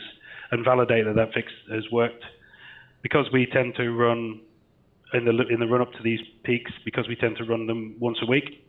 and 0.50 0.64
validate 0.64 1.04
that 1.06 1.14
that 1.14 1.32
fix 1.32 1.52
has 1.72 1.84
worked 1.92 2.24
because 3.02 3.26
we 3.32 3.46
tend 3.46 3.74
to 3.76 3.90
run 3.90 4.40
in 5.12 5.24
the 5.24 5.32
in 5.48 5.60
the 5.60 5.66
run 5.66 5.80
up 5.80 5.92
to 5.92 6.02
these 6.02 6.20
peaks 6.44 6.70
because 6.84 7.06
we 7.08 7.16
tend 7.16 7.36
to 7.36 7.44
run 7.44 7.66
them 7.66 7.96
once 7.98 8.18
a 8.22 8.26
week. 8.26 8.64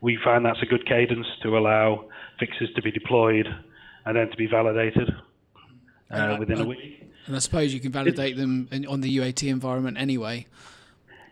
We 0.00 0.18
find 0.22 0.44
that's 0.44 0.62
a 0.62 0.66
good 0.66 0.86
cadence 0.86 1.26
to 1.42 1.58
allow 1.58 2.08
fixes 2.38 2.68
to 2.74 2.82
be 2.82 2.90
deployed 2.90 3.46
and 4.06 4.16
then 4.16 4.30
to 4.30 4.36
be 4.36 4.46
validated 4.46 5.10
uh, 6.10 6.36
within 6.38 6.60
a 6.60 6.64
week. 6.64 7.12
And 7.26 7.36
I 7.36 7.38
suppose 7.38 7.74
you 7.74 7.80
can 7.80 7.92
validate 7.92 8.36
them 8.36 8.68
in, 8.72 8.86
on 8.86 9.02
the 9.02 9.18
UAT 9.18 9.48
environment 9.48 9.98
anyway. 9.98 10.46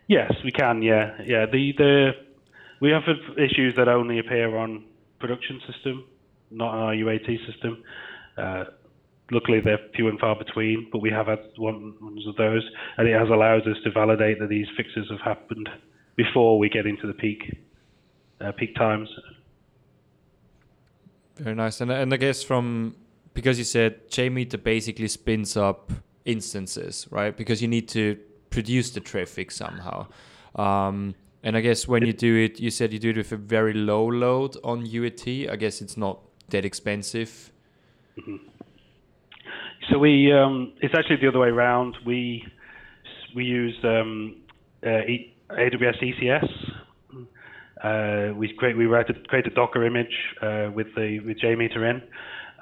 Yes, 0.06 0.32
we 0.44 0.52
can. 0.52 0.82
Yeah, 0.82 1.16
yeah. 1.24 1.46
The 1.46 1.72
the 1.76 2.10
we 2.80 2.90
have 2.90 3.02
issues 3.36 3.74
that 3.76 3.88
only 3.88 4.18
appear 4.18 4.56
on 4.56 4.84
production 5.18 5.60
system, 5.70 6.04
not 6.50 6.74
on 6.74 6.78
our 6.80 6.94
UAT 6.94 7.46
system. 7.46 7.82
Uh, 8.36 8.64
luckily, 9.30 9.60
they're 9.60 9.80
few 9.94 10.08
and 10.08 10.18
far 10.18 10.36
between, 10.36 10.88
but 10.92 11.00
we 11.00 11.10
have 11.10 11.26
had 11.26 11.40
one, 11.56 11.94
ones 12.00 12.26
of 12.26 12.36
those, 12.36 12.62
and 12.96 13.08
it 13.08 13.18
has 13.18 13.28
allowed 13.28 13.66
us 13.66 13.76
to 13.84 13.90
validate 13.90 14.38
that 14.38 14.48
these 14.48 14.66
fixes 14.76 15.08
have 15.10 15.20
happened 15.20 15.68
before 16.16 16.58
we 16.58 16.68
get 16.68 16.86
into 16.86 17.06
the 17.06 17.12
peak 17.12 17.58
uh, 18.40 18.52
peak 18.52 18.74
times. 18.74 19.08
Very 21.36 21.54
nice, 21.54 21.80
and 21.80 21.90
and 21.90 22.12
I 22.12 22.16
guess 22.16 22.42
from 22.42 22.96
because 23.34 23.58
you 23.58 23.64
said 23.64 24.08
JMeter 24.10 24.62
basically 24.62 25.08
spins 25.08 25.56
up 25.56 25.92
instances, 26.24 27.06
right? 27.10 27.36
Because 27.36 27.62
you 27.62 27.68
need 27.68 27.88
to 27.88 28.18
produce 28.50 28.90
the 28.90 29.00
traffic 29.00 29.50
somehow. 29.50 30.06
Um, 30.56 31.14
and 31.42 31.56
I 31.56 31.60
guess 31.60 31.86
when 31.86 32.04
you 32.04 32.12
do 32.12 32.36
it, 32.36 32.58
you 32.58 32.70
said 32.70 32.92
you 32.92 32.98
do 32.98 33.10
it 33.10 33.16
with 33.16 33.32
a 33.32 33.36
very 33.36 33.72
low 33.72 34.06
load 34.06 34.56
on 34.64 34.84
UAT. 34.86 35.50
I 35.50 35.56
guess 35.56 35.80
it's 35.80 35.96
not 35.96 36.18
that 36.48 36.64
expensive. 36.64 37.52
Mm-hmm. 38.18 38.36
So 39.88 39.98
we, 39.98 40.32
um, 40.32 40.72
it's 40.80 40.94
actually 40.94 41.16
the 41.16 41.28
other 41.28 41.38
way 41.38 41.48
around. 41.48 41.96
We 42.04 42.44
we 43.34 43.44
use 43.44 43.76
um, 43.84 44.36
uh, 44.82 45.02
AWS 45.50 46.02
ECS. 46.02 46.48
Uh, 47.82 48.34
we 48.34 48.52
create 48.54 48.76
we 48.76 48.86
write 48.86 49.08
a, 49.10 49.14
create 49.28 49.46
a 49.46 49.50
Docker 49.50 49.84
image 49.84 50.14
uh, 50.42 50.70
with 50.74 50.88
the 50.96 51.20
with 51.20 51.38
JMeter 51.38 51.88
in, 51.88 52.02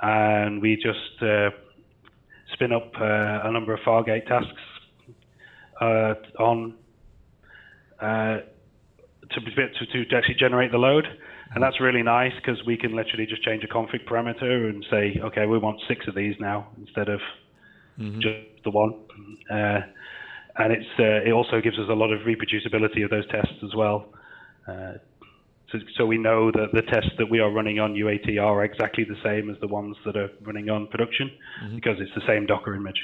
and 0.02 0.61
we 0.61 0.76
just 0.76 1.22
uh, 1.22 1.50
spin 2.52 2.72
up 2.72 2.92
uh, 3.00 3.48
a 3.48 3.52
number 3.52 3.72
of 3.72 3.81
Fargate 3.81 4.26
tasks 4.26 4.52
uh, 5.81 6.14
on 6.38 6.74
to, 8.00 9.40
to, 9.40 10.05
to 10.05 10.16
actually 10.16 10.35
generate 10.35 10.70
the 10.70 10.79
load. 10.79 11.07
And 11.55 11.62
that's 11.62 11.81
really 11.81 12.02
nice 12.02 12.33
because 12.35 12.61
we 12.66 12.76
can 12.76 12.94
literally 12.94 13.26
just 13.26 13.42
change 13.42 13.62
a 13.64 13.68
config 13.68 14.05
parameter 14.07 14.68
and 14.68 14.85
say, 14.90 15.20
okay, 15.22 15.46
we 15.46 15.59
want 15.59 15.81
six 15.87 16.07
of 16.09 16.14
these 16.14 16.35
now 16.40 16.68
instead 16.79 17.09
of 17.09 17.20
mm-hmm. 17.98 18.20
just 18.20 18.64
the 18.64 18.70
one. 18.70 18.94
Uh, 19.50 19.81
and 20.59 20.72
it's 20.72 20.87
uh, 20.98 21.29
it 21.29 21.33
also 21.33 21.61
gives 21.61 21.79
us 21.79 21.87
a 21.88 21.94
lot 21.94 22.12
of 22.12 22.20
reproducibility 22.22 23.05
of 23.05 23.11
those 23.11 23.26
tests 23.29 23.62
as 23.62 23.74
well. 23.76 24.09
Uh, 24.66 24.94
so, 25.72 25.79
so, 25.96 26.07
we 26.07 26.16
know 26.16 26.52
that 26.52 26.68
the 26.72 26.83
tests 26.83 27.11
that 27.18 27.29
we 27.29 27.40
are 27.40 27.50
running 27.50 27.81
on 27.81 27.94
UAT 27.94 28.40
are 28.40 28.64
exactly 28.64 29.05
the 29.05 29.16
same 29.24 29.50
as 29.50 29.57
the 29.61 29.66
ones 29.66 29.96
that 30.05 30.16
are 30.16 30.31
running 30.42 30.70
on 30.70 30.87
production 30.87 31.31
mm-hmm. 31.64 31.74
because 31.74 31.96
it's 32.00 32.14
the 32.14 32.22
same 32.26 32.46
Docker 32.46 32.74
image. 32.74 33.00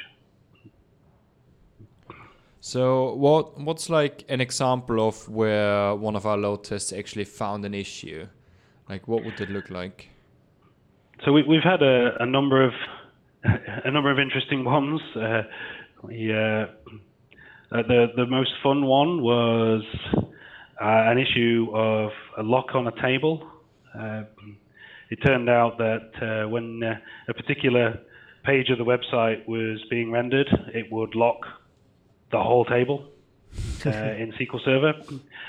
So 2.65 3.15
what 3.15 3.59
what's 3.61 3.91
like 3.91 4.25
an 4.29 4.41
example 4.41 5.05
of 5.09 5.29
where 5.29 5.97
one 5.97 6.15
of 6.15 6.25
our 6.27 6.37
load 6.37 6.63
tests 6.63 6.93
actually 6.93 7.25
found 7.25 7.65
an 7.65 7.75
issue? 7.75 8.29
Like 8.89 9.09
what 9.09 9.25
would 9.25 9.41
it 9.41 9.51
look 9.51 9.69
like? 9.69 10.09
So 11.25 11.33
we, 11.33 11.43
have 11.57 11.65
had 11.65 11.83
a, 11.83 12.23
a, 12.23 12.27
number 12.27 12.65
of 12.65 12.73
a 13.45 13.91
number 13.91 14.13
of 14.13 14.21
interesting 14.21 14.65
ones. 14.65 15.01
Uh, 15.17 15.43
we, 16.05 16.33
uh, 16.33 16.67
the 17.73 18.07
the 18.15 18.27
most 18.27 18.53
fun 18.63 18.87
one 18.87 19.23
was 19.23 19.83
uh, 20.17 20.21
an 20.83 21.19
issue 21.19 21.69
of 21.73 22.11
a 22.39 22.43
lock 22.43 22.75
on 22.75 22.87
a 22.87 23.03
table. 23.03 23.47
Uh, 23.99 24.23
it 25.11 25.17
turned 25.17 25.49
out 25.49 25.79
that 25.79 26.11
uh, 26.23 26.49
when 26.49 26.83
uh, 26.83 26.99
a 27.29 27.35
particular 27.35 28.01
page 28.45 28.71
of 28.71 28.79
the 28.79 28.85
website 28.85 29.47
was 29.47 29.83
being 29.91 30.11
rendered, 30.11 30.49
it 30.75 30.91
would 30.91 31.15
lock 31.15 31.47
the 32.31 32.39
whole 32.39 32.65
table 32.65 33.09
uh, 33.87 33.91
in 33.91 34.33
SQL 34.33 34.65
Server. 34.65 34.95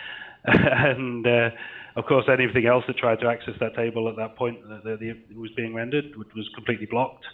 and 0.45 1.25
uh, 1.25 1.49
of 1.95 2.05
course, 2.05 2.25
anything 2.27 2.65
else 2.65 2.83
that 2.87 2.97
tried 2.97 3.19
to 3.21 3.27
access 3.27 3.53
that 3.59 3.75
table 3.75 4.09
at 4.09 4.15
that 4.17 4.35
point 4.35 4.59
that, 4.67 5.17
was 5.35 5.51
being 5.51 5.73
rendered 5.73 6.15
was 6.15 6.49
completely 6.55 6.85
blocked. 6.85 7.25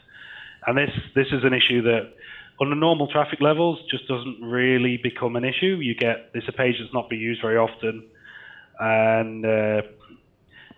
And 0.68 0.78
this 0.78 0.92
this 1.16 1.28
is 1.28 1.44
an 1.44 1.54
issue 1.54 1.82
that 1.84 2.14
the 2.68 2.76
normal 2.76 3.08
traffic 3.08 3.40
levels 3.40 3.80
just 3.90 4.08
doesn't 4.08 4.42
really 4.42 4.98
become 5.02 5.38
an 5.38 5.46
issue. 5.46 5.78
You 5.82 5.96
get 5.96 6.34
this 6.34 6.44
a 6.48 6.52
page 6.52 6.76
that's 6.80 6.94
not 6.94 7.10
being 7.10 7.22
used 7.22 7.42
very 7.42 7.58
often, 7.58 8.06
and 8.80 9.46
uh, 9.46 9.82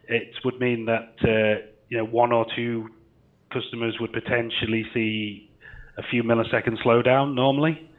it 0.07 0.33
would 0.45 0.59
mean 0.59 0.85
that 0.85 1.15
uh, 1.23 1.65
you 1.89 1.97
know 1.97 2.05
one 2.05 2.31
or 2.31 2.45
two 2.55 2.89
customers 3.51 3.97
would 3.99 4.13
potentially 4.13 4.85
see 4.93 5.49
a 5.97 6.03
few 6.03 6.23
milliseconds 6.23 6.81
slowdown 6.85 7.33
normally 7.33 7.89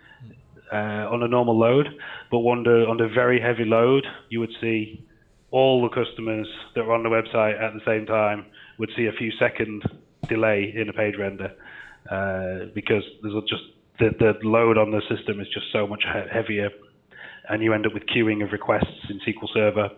uh, 0.73 1.11
on 1.11 1.23
a 1.23 1.29
normal 1.29 1.59
load, 1.59 1.89
but 2.31 2.39
under 2.49 2.89
under 2.89 3.09
very 3.09 3.41
heavy 3.41 3.65
load, 3.65 4.07
you 4.29 4.39
would 4.39 4.53
see 4.61 5.05
all 5.51 5.83
the 5.83 5.89
customers 5.89 6.47
that 6.77 6.87
were 6.87 6.95
on 6.95 7.03
the 7.03 7.09
website 7.09 7.61
at 7.61 7.75
the 7.75 7.81
same 7.85 8.07
time 8.07 8.47
would 8.79 8.91
see 8.97 9.07
a 9.07 9.13
few 9.13 9.33
second 9.39 9.83
delay 10.29 10.73
in 10.75 10.89
a 10.89 10.93
page 10.93 11.17
render 11.19 11.53
uh, 12.13 12.67
because 12.75 13.03
there's 13.23 13.35
just 13.49 13.63
the, 13.99 14.11
the 14.19 14.47
load 14.47 14.77
on 14.77 14.91
the 14.91 15.01
system 15.09 15.41
is 15.41 15.49
just 15.53 15.67
so 15.73 15.87
much 15.87 16.05
he- 16.05 16.31
heavier, 16.33 16.71
and 17.49 17.63
you 17.63 17.73
end 17.73 17.87
up 17.87 17.95
with 17.95 18.03
queuing 18.05 18.45
of 18.45 18.53
requests 18.53 19.09
in 19.09 19.19
SQL 19.21 19.49
Server, 19.55 19.89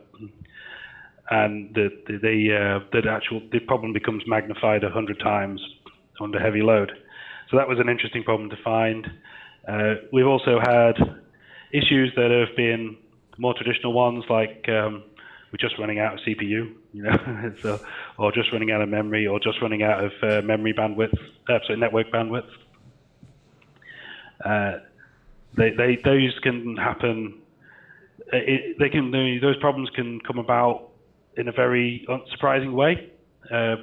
and 1.31 1.75
the 1.75 1.89
the 2.07 2.19
the, 2.19 2.37
uh, 2.55 2.87
the 2.93 3.11
actual 3.11 3.43
the 3.51 3.59
problem 3.61 3.93
becomes 3.93 4.23
magnified 4.27 4.85
a 4.85 4.91
hundred 4.91 5.19
times 5.19 5.61
under 6.21 6.39
heavy 6.39 6.63
load. 6.63 6.93
So 7.51 7.57
that 7.57 7.69
was 7.69 7.79
an 7.81 7.89
interesting 7.89 8.23
problem 8.23 8.49
to 8.51 8.57
find. 8.63 9.07
Uh, 9.67 9.95
we've 10.13 10.27
also 10.27 10.61
had 10.61 10.95
issues 11.73 12.13
that 12.17 12.31
have 12.31 12.57
been 12.57 12.97
more 13.39 13.55
traditional 13.55 13.93
ones, 13.93 14.25
like 14.31 14.65
um, 14.69 15.03
we're 15.51 15.59
just 15.59 15.79
running 15.79 15.99
out 15.99 16.15
of 16.15 16.21
CPU, 16.21 16.75
you 16.95 17.03
know, 17.03 17.53
so, 17.63 17.81
or 18.17 18.31
just 18.31 18.53
running 18.53 18.71
out 18.71 18.81
of 18.81 18.89
memory, 18.89 19.27
or 19.27 19.41
just 19.41 19.61
running 19.61 19.83
out 19.83 20.05
of 20.05 20.13
uh, 20.23 20.41
memory 20.43 20.73
bandwidth, 20.73 21.13
uh, 21.49 21.59
sorry, 21.67 21.79
network 21.79 22.11
bandwidth. 22.11 22.49
Uh, 24.45 24.79
they, 25.57 25.71
they, 25.71 25.99
those 26.05 26.39
can 26.43 26.77
happen. 26.77 27.41
Uh, 28.33 28.37
it, 28.37 28.79
they 28.79 28.89
can, 28.89 29.11
those 29.11 29.57
problems 29.59 29.91
can 29.91 30.21
come 30.21 30.39
about 30.39 30.91
in 31.37 31.49
a 31.49 31.53
very 31.53 32.07
unsurprising 32.09 32.73
way. 32.73 33.11
Uh, 33.53 33.77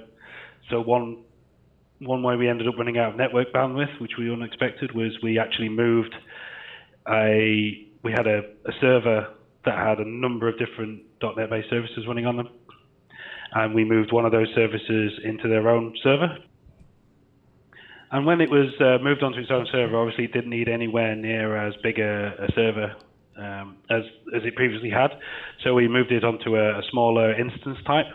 so 0.70 0.80
one 0.82 1.24
one 2.00 2.24
way 2.24 2.36
we 2.36 2.50
ended 2.50 2.68
up 2.68 2.74
running 2.78 2.98
out 2.98 3.12
of 3.12 3.18
network 3.18 3.54
bandwidth, 3.54 4.00
which 4.00 4.14
we 4.18 4.32
unexpected, 4.32 4.96
was 4.96 5.12
we 5.22 5.38
actually 5.38 5.70
moved 5.70 6.16
a 7.08 7.88
we 8.04 8.12
had 8.12 8.26
a, 8.26 8.40
a 8.66 8.72
server 8.80 9.28
that 9.66 9.78
had 9.78 10.00
a 10.00 10.08
number 10.08 10.48
of 10.48 10.58
different 10.58 11.04
.NET 11.22 11.50
based 11.50 11.70
services 11.70 12.06
running 12.08 12.26
on 12.26 12.38
them, 12.38 12.50
and 13.54 13.74
we 13.74 13.84
moved 13.84 14.12
one 14.12 14.26
of 14.26 14.32
those 14.32 14.48
services 14.56 15.14
into 15.24 15.48
their 15.48 15.70
own 15.70 15.94
server. 16.04 16.38
And 18.12 18.26
when 18.26 18.42
it 18.42 18.50
was 18.50 18.68
uh, 18.80 19.02
moved 19.04 19.24
onto 19.24 19.40
its 19.40 19.52
own 19.52 19.68
server, 19.72 19.96
obviously 19.98 20.26
it 20.26 20.34
didn't 20.34 20.50
need 20.50 20.68
anywhere 20.68 21.16
near 21.16 21.56
as 21.56 21.74
big 21.82 22.00
a, 22.00 22.34
a 22.44 22.52
server 22.54 22.96
um, 23.38 23.78
as 23.90 24.04
as 24.36 24.44
it 24.44 24.56
previously 24.56 24.90
had. 24.90 25.12
So 25.64 25.74
we 25.74 25.88
moved 25.88 26.12
it 26.12 26.24
onto 26.24 26.56
a, 26.56 26.80
a 26.80 26.82
smaller 26.92 27.34
instance 27.40 27.78
type. 27.86 28.08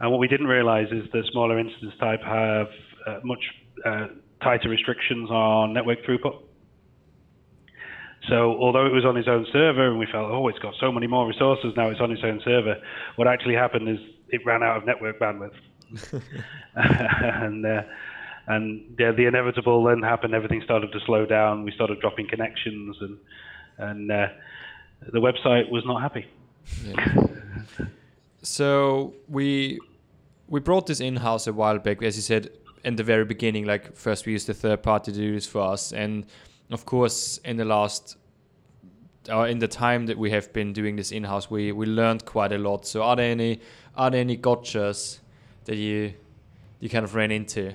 And 0.00 0.10
what 0.10 0.18
we 0.18 0.28
didn't 0.28 0.46
realize 0.46 0.88
is 0.90 1.04
that 1.12 1.22
smaller 1.32 1.58
instance 1.58 1.92
type 2.00 2.22
have 2.22 2.66
uh, 3.06 3.20
much 3.22 3.44
uh, 3.84 4.06
tighter 4.42 4.68
restrictions 4.68 5.30
on 5.30 5.72
network 5.72 5.98
throughput. 6.04 6.42
So 8.28 8.56
although 8.58 8.86
it 8.86 8.92
was 8.92 9.04
on 9.04 9.16
its 9.16 9.28
own 9.28 9.46
server 9.52 9.90
and 9.90 9.98
we 9.98 10.06
felt, 10.10 10.30
oh, 10.30 10.48
it's 10.48 10.58
got 10.58 10.74
so 10.80 10.90
many 10.90 11.06
more 11.06 11.26
resources 11.26 11.74
now 11.76 11.90
it's 11.90 12.00
on 12.00 12.10
its 12.10 12.22
own 12.24 12.40
server, 12.42 12.76
what 13.16 13.28
actually 13.28 13.54
happened 13.54 13.88
is 13.88 13.98
it 14.28 14.44
ran 14.44 14.62
out 14.62 14.76
of 14.76 14.86
network 14.86 15.18
bandwidth. 15.18 15.54
and 16.74 17.64
uh, 17.66 17.82
and 18.46 18.96
yeah, 18.98 19.12
the 19.12 19.26
inevitable 19.26 19.84
then 19.84 20.02
happened. 20.02 20.34
Everything 20.34 20.62
started 20.62 20.92
to 20.92 21.00
slow 21.06 21.26
down. 21.26 21.64
We 21.64 21.72
started 21.72 22.00
dropping 22.00 22.28
connections, 22.28 22.96
and 23.00 23.18
and 23.78 24.10
uh, 24.10 24.28
the 25.12 25.20
website 25.20 25.70
was 25.70 25.84
not 25.86 26.02
happy. 26.02 26.26
Yeah. 26.84 27.26
so 28.42 29.14
we 29.28 29.78
we 30.48 30.60
brought 30.60 30.86
this 30.86 31.00
in 31.00 31.16
house 31.16 31.46
a 31.46 31.52
while 31.52 31.78
back, 31.78 32.02
as 32.02 32.16
you 32.16 32.22
said 32.22 32.50
in 32.84 32.96
the 32.96 33.02
very 33.02 33.24
beginning. 33.24 33.64
Like 33.64 33.96
first, 33.96 34.26
we 34.26 34.32
used 34.32 34.48
a 34.48 34.54
third 34.54 34.82
party 34.82 35.12
to 35.12 35.18
do 35.18 35.32
this 35.32 35.46
for 35.46 35.62
us, 35.62 35.92
and 35.92 36.26
of 36.70 36.84
course, 36.84 37.38
in 37.44 37.56
the 37.56 37.64
last 37.64 38.16
or 39.30 39.48
in 39.48 39.58
the 39.58 39.68
time 39.68 40.06
that 40.06 40.18
we 40.18 40.30
have 40.30 40.52
been 40.52 40.72
doing 40.72 40.96
this 40.96 41.12
in 41.12 41.24
house, 41.24 41.50
we 41.50 41.72
we 41.72 41.86
learned 41.86 42.24
quite 42.24 42.52
a 42.52 42.58
lot. 42.58 42.86
So, 42.86 43.02
are 43.02 43.16
there 43.16 43.30
any 43.30 43.60
are 43.96 44.10
there 44.10 44.20
any 44.20 44.36
gotchas 44.36 45.20
that 45.64 45.76
you 45.76 46.14
you 46.80 46.88
kind 46.88 47.04
of 47.04 47.14
ran 47.14 47.30
into? 47.30 47.74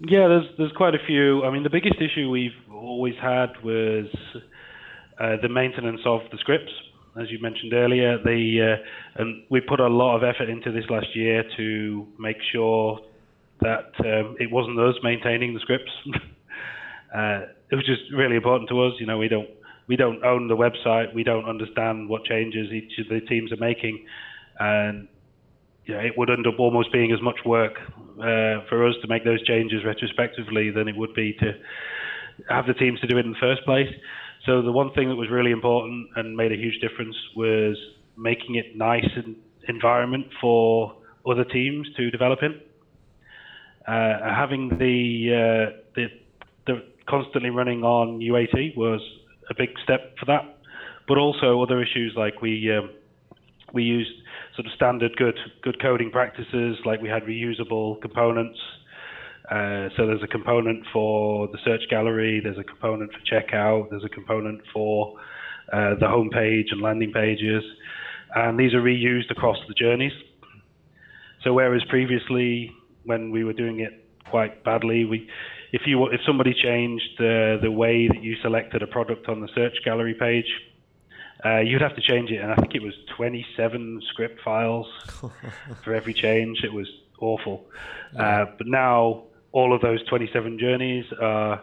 Yeah, 0.00 0.28
there's 0.28 0.46
there's 0.58 0.72
quite 0.72 0.94
a 0.94 1.04
few. 1.06 1.44
I 1.44 1.50
mean, 1.50 1.62
the 1.62 1.70
biggest 1.70 1.96
issue 2.00 2.28
we've 2.30 2.52
always 2.70 3.14
had 3.20 3.50
was 3.62 4.06
uh, 5.18 5.36
the 5.40 5.48
maintenance 5.48 6.00
of 6.04 6.20
the 6.30 6.38
scripts, 6.38 6.72
as 7.20 7.30
you 7.30 7.38
mentioned 7.40 7.72
earlier. 7.72 8.18
The 8.22 8.76
uh, 8.78 9.22
and 9.22 9.44
we 9.50 9.60
put 9.60 9.80
a 9.80 9.88
lot 9.88 10.16
of 10.16 10.22
effort 10.22 10.50
into 10.50 10.70
this 10.70 10.84
last 10.90 11.14
year 11.14 11.44
to 11.56 12.06
make 12.18 12.36
sure 12.52 13.00
that 13.60 13.92
um, 14.00 14.36
it 14.38 14.50
wasn't 14.50 14.78
us 14.78 14.94
maintaining 15.02 15.54
the 15.54 15.60
scripts. 15.60 15.90
uh, 17.14 17.40
it 17.70 17.74
was 17.74 17.86
just 17.86 18.02
really 18.14 18.36
important 18.36 18.68
to 18.68 18.82
us. 18.82 18.92
You 19.00 19.06
know, 19.06 19.16
we 19.16 19.28
don't 19.28 19.48
we 19.88 19.96
don't 19.96 20.24
own 20.24 20.48
the 20.48 20.56
website. 20.56 21.14
We 21.14 21.22
don't 21.22 21.48
understand 21.48 22.08
what 22.08 22.24
changes 22.24 22.72
each 22.72 22.98
of 22.98 23.08
the 23.08 23.20
teams 23.26 23.52
are 23.52 23.56
making, 23.56 24.04
and 24.58 25.08
you 25.84 25.94
know, 25.94 26.00
it 26.00 26.18
would 26.18 26.30
end 26.30 26.46
up 26.46 26.58
almost 26.58 26.92
being 26.92 27.12
as 27.12 27.22
much 27.22 27.38
work 27.44 27.74
uh, 28.18 28.66
for 28.68 28.86
us 28.86 28.94
to 29.02 29.08
make 29.08 29.24
those 29.24 29.42
changes 29.44 29.84
retrospectively 29.84 30.70
than 30.70 30.88
it 30.88 30.96
would 30.96 31.14
be 31.14 31.32
to 31.34 31.52
have 32.48 32.66
the 32.66 32.74
teams 32.74 33.00
to 33.00 33.06
do 33.06 33.16
it 33.16 33.24
in 33.24 33.32
the 33.32 33.38
first 33.40 33.64
place. 33.64 33.88
So 34.44 34.62
the 34.62 34.72
one 34.72 34.92
thing 34.92 35.08
that 35.08 35.16
was 35.16 35.30
really 35.30 35.52
important 35.52 36.08
and 36.16 36.36
made 36.36 36.52
a 36.52 36.56
huge 36.56 36.80
difference 36.80 37.16
was 37.34 37.76
making 38.16 38.56
it 38.56 38.76
nice 38.76 39.08
and 39.14 39.36
environment 39.68 40.26
for 40.40 40.96
other 41.28 41.44
teams 41.44 41.88
to 41.96 42.10
develop 42.10 42.40
in. 42.42 42.60
Uh, 43.86 44.34
having 44.34 44.68
the, 44.78 45.70
uh, 45.70 45.80
the 45.94 46.06
the 46.66 46.84
constantly 47.08 47.50
running 47.50 47.84
on 47.84 48.18
UAT 48.18 48.76
was 48.76 49.00
a 49.50 49.54
big 49.56 49.70
step 49.82 50.14
for 50.18 50.26
that, 50.26 50.58
but 51.08 51.18
also 51.18 51.62
other 51.62 51.82
issues 51.82 52.14
like 52.16 52.42
we 52.42 52.70
um, 52.72 52.90
we 53.72 53.82
used 53.82 54.10
sort 54.54 54.66
of 54.66 54.72
standard 54.72 55.16
good 55.16 55.38
good 55.62 55.80
coding 55.80 56.10
practices, 56.10 56.78
like 56.84 57.00
we 57.00 57.08
had 57.08 57.24
reusable 57.24 58.00
components. 58.00 58.58
Uh, 59.50 59.88
so 59.96 60.06
there's 60.06 60.22
a 60.24 60.28
component 60.28 60.84
for 60.92 61.46
the 61.48 61.58
search 61.64 61.82
gallery, 61.88 62.40
there's 62.42 62.58
a 62.58 62.64
component 62.64 63.12
for 63.12 63.20
checkout, 63.32 63.88
there's 63.90 64.02
a 64.04 64.08
component 64.08 64.60
for 64.72 65.14
uh, 65.72 65.94
the 66.00 66.08
home 66.08 66.30
page 66.30 66.66
and 66.72 66.80
landing 66.80 67.12
pages, 67.12 67.62
and 68.34 68.58
these 68.58 68.74
are 68.74 68.82
reused 68.82 69.30
across 69.30 69.56
the 69.68 69.74
journeys. 69.74 70.12
So 71.44 71.52
whereas 71.52 71.82
previously, 71.88 72.72
when 73.04 73.30
we 73.30 73.44
were 73.44 73.52
doing 73.52 73.78
it 73.78 74.04
quite 74.28 74.64
badly, 74.64 75.04
we 75.04 75.28
if 75.72 75.82
you 75.86 76.06
if 76.06 76.20
somebody 76.26 76.54
changed 76.54 77.20
uh, 77.20 77.56
the 77.60 77.70
way 77.70 78.08
that 78.08 78.22
you 78.22 78.36
selected 78.42 78.82
a 78.82 78.86
product 78.86 79.28
on 79.28 79.40
the 79.40 79.48
search 79.54 79.76
gallery 79.84 80.14
page, 80.14 80.50
uh, 81.44 81.58
you'd 81.58 81.82
have 81.82 81.94
to 81.96 82.00
change 82.00 82.30
it, 82.30 82.40
and 82.40 82.52
I 82.52 82.56
think 82.56 82.74
it 82.74 82.82
was 82.82 82.94
27 83.16 84.02
script 84.08 84.40
files 84.42 84.86
for 85.84 85.94
every 85.94 86.14
change. 86.14 86.64
It 86.64 86.72
was 86.72 86.88
awful. 87.20 87.64
Uh, 88.16 88.46
but 88.56 88.66
now 88.66 89.24
all 89.52 89.74
of 89.74 89.80
those 89.80 90.02
27 90.06 90.58
journeys 90.58 91.04
uh, 91.12 91.58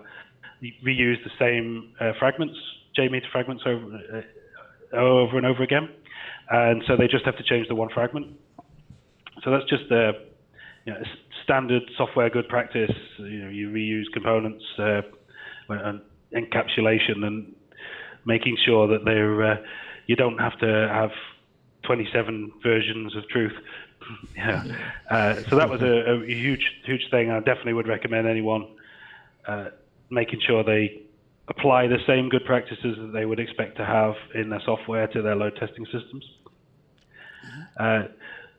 reuse 0.84 1.24
the 1.24 1.32
same 1.40 1.92
uh, 2.00 2.14
fragments, 2.20 2.56
JMeter 2.98 3.32
fragments 3.32 3.64
over 3.66 4.24
uh, 4.94 4.96
over 4.96 5.38
and 5.38 5.46
over 5.46 5.64
again, 5.64 5.90
and 6.50 6.84
so 6.88 6.96
they 6.96 7.08
just 7.08 7.26
have 7.26 7.38
to 7.38 7.44
change 7.44 7.68
the 7.68 7.76
one 7.76 7.90
fragment. 7.90 8.40
So 9.44 9.50
that's 9.50 9.68
just 9.70 9.90
the 9.90 10.14
you 10.86 10.94
know, 10.94 11.00
standard 11.44 11.84
software 11.98 12.30
good 12.30 12.48
practice. 12.48 12.92
You 13.18 13.44
know, 13.44 13.50
you 13.50 13.70
reuse 13.70 14.12
components 14.14 14.64
uh, 14.78 15.02
and 15.70 16.02
encapsulation 16.34 17.26
and 17.26 17.54
making 18.26 18.58
sure 18.66 18.88
that 18.88 19.06
they're 19.06 19.44
uh, 19.44 19.58
you 20.08 20.16
don't 20.16 20.38
have 20.38 20.58
to 20.60 20.90
have 20.92 21.12
27 21.84 22.52
versions 22.62 23.16
of 23.16 23.28
truth. 23.30 23.54
yeah. 24.36 24.64
Uh, 25.10 25.36
so 25.50 25.56
that 25.56 25.70
was 25.70 25.82
a, 25.82 26.12
a, 26.12 26.26
huge 26.26 26.72
huge 26.84 27.10
thing. 27.10 27.32
I 27.32 27.40
definitely 27.40 27.74
would 27.74 27.88
recommend 27.88 28.28
anyone 28.28 28.68
uh, 29.48 29.70
making 30.10 30.42
sure 30.46 30.64
they 30.64 31.04
apply 31.48 31.88
the 31.88 32.00
same 32.08 32.30
good 32.30 32.46
practices 32.46 32.98
that 32.98 33.12
they 33.14 33.26
would 33.26 33.40
expect 33.40 33.78
to 33.78 33.86
have 33.86 34.16
in 34.34 34.50
their 34.50 34.62
software 34.66 35.08
to 35.08 35.22
their 35.22 35.36
load 35.36 35.56
testing 35.58 35.86
systems. 35.86 36.26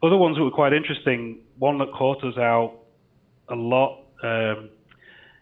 Other 0.04 0.16
ones 0.16 0.36
that 0.36 0.44
were 0.44 0.50
quite 0.50 0.72
interesting. 0.72 1.38
One 1.58 1.78
that 1.78 1.92
caught 1.92 2.22
us 2.24 2.36
out 2.36 2.74
a 3.48 3.54
lot. 3.54 4.00
Um, 4.22 4.70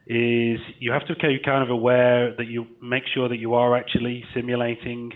is 0.06 0.58
you 0.80 0.90
have 0.90 1.06
to 1.06 1.14
be 1.14 1.38
kind 1.44 1.62
of 1.62 1.70
aware 1.70 2.34
that 2.34 2.46
you 2.48 2.66
make 2.82 3.04
sure 3.14 3.28
that 3.28 3.38
you 3.38 3.54
are 3.54 3.76
actually 3.76 4.24
simulating 4.34 5.12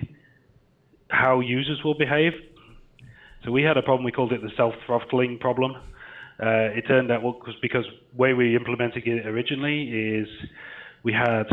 how 1.09 1.41
users 1.41 1.81
will 1.85 1.99
behave. 1.99 2.33
So 3.45 3.51
we 3.51 3.63
had 3.63 3.77
a 3.77 3.83
problem, 3.83 4.05
we 4.05 4.13
called 4.13 4.33
it 4.33 4.43
the 4.43 4.51
self-throttling 4.57 5.39
problem. 5.39 5.73
Uh, 6.41 6.77
it 6.77 6.85
turned 6.87 7.11
out, 7.11 7.23
well, 7.23 7.41
because 7.63 7.85
the 7.85 8.19
way 8.19 8.33
we 8.33 8.55
implemented 8.55 9.07
it 9.07 9.27
originally 9.27 9.89
is 9.89 10.29
we 11.03 11.13
had 11.13 11.47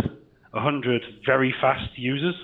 100 0.54 1.04
very 1.26 1.54
fast 1.60 1.98
users 1.98 2.36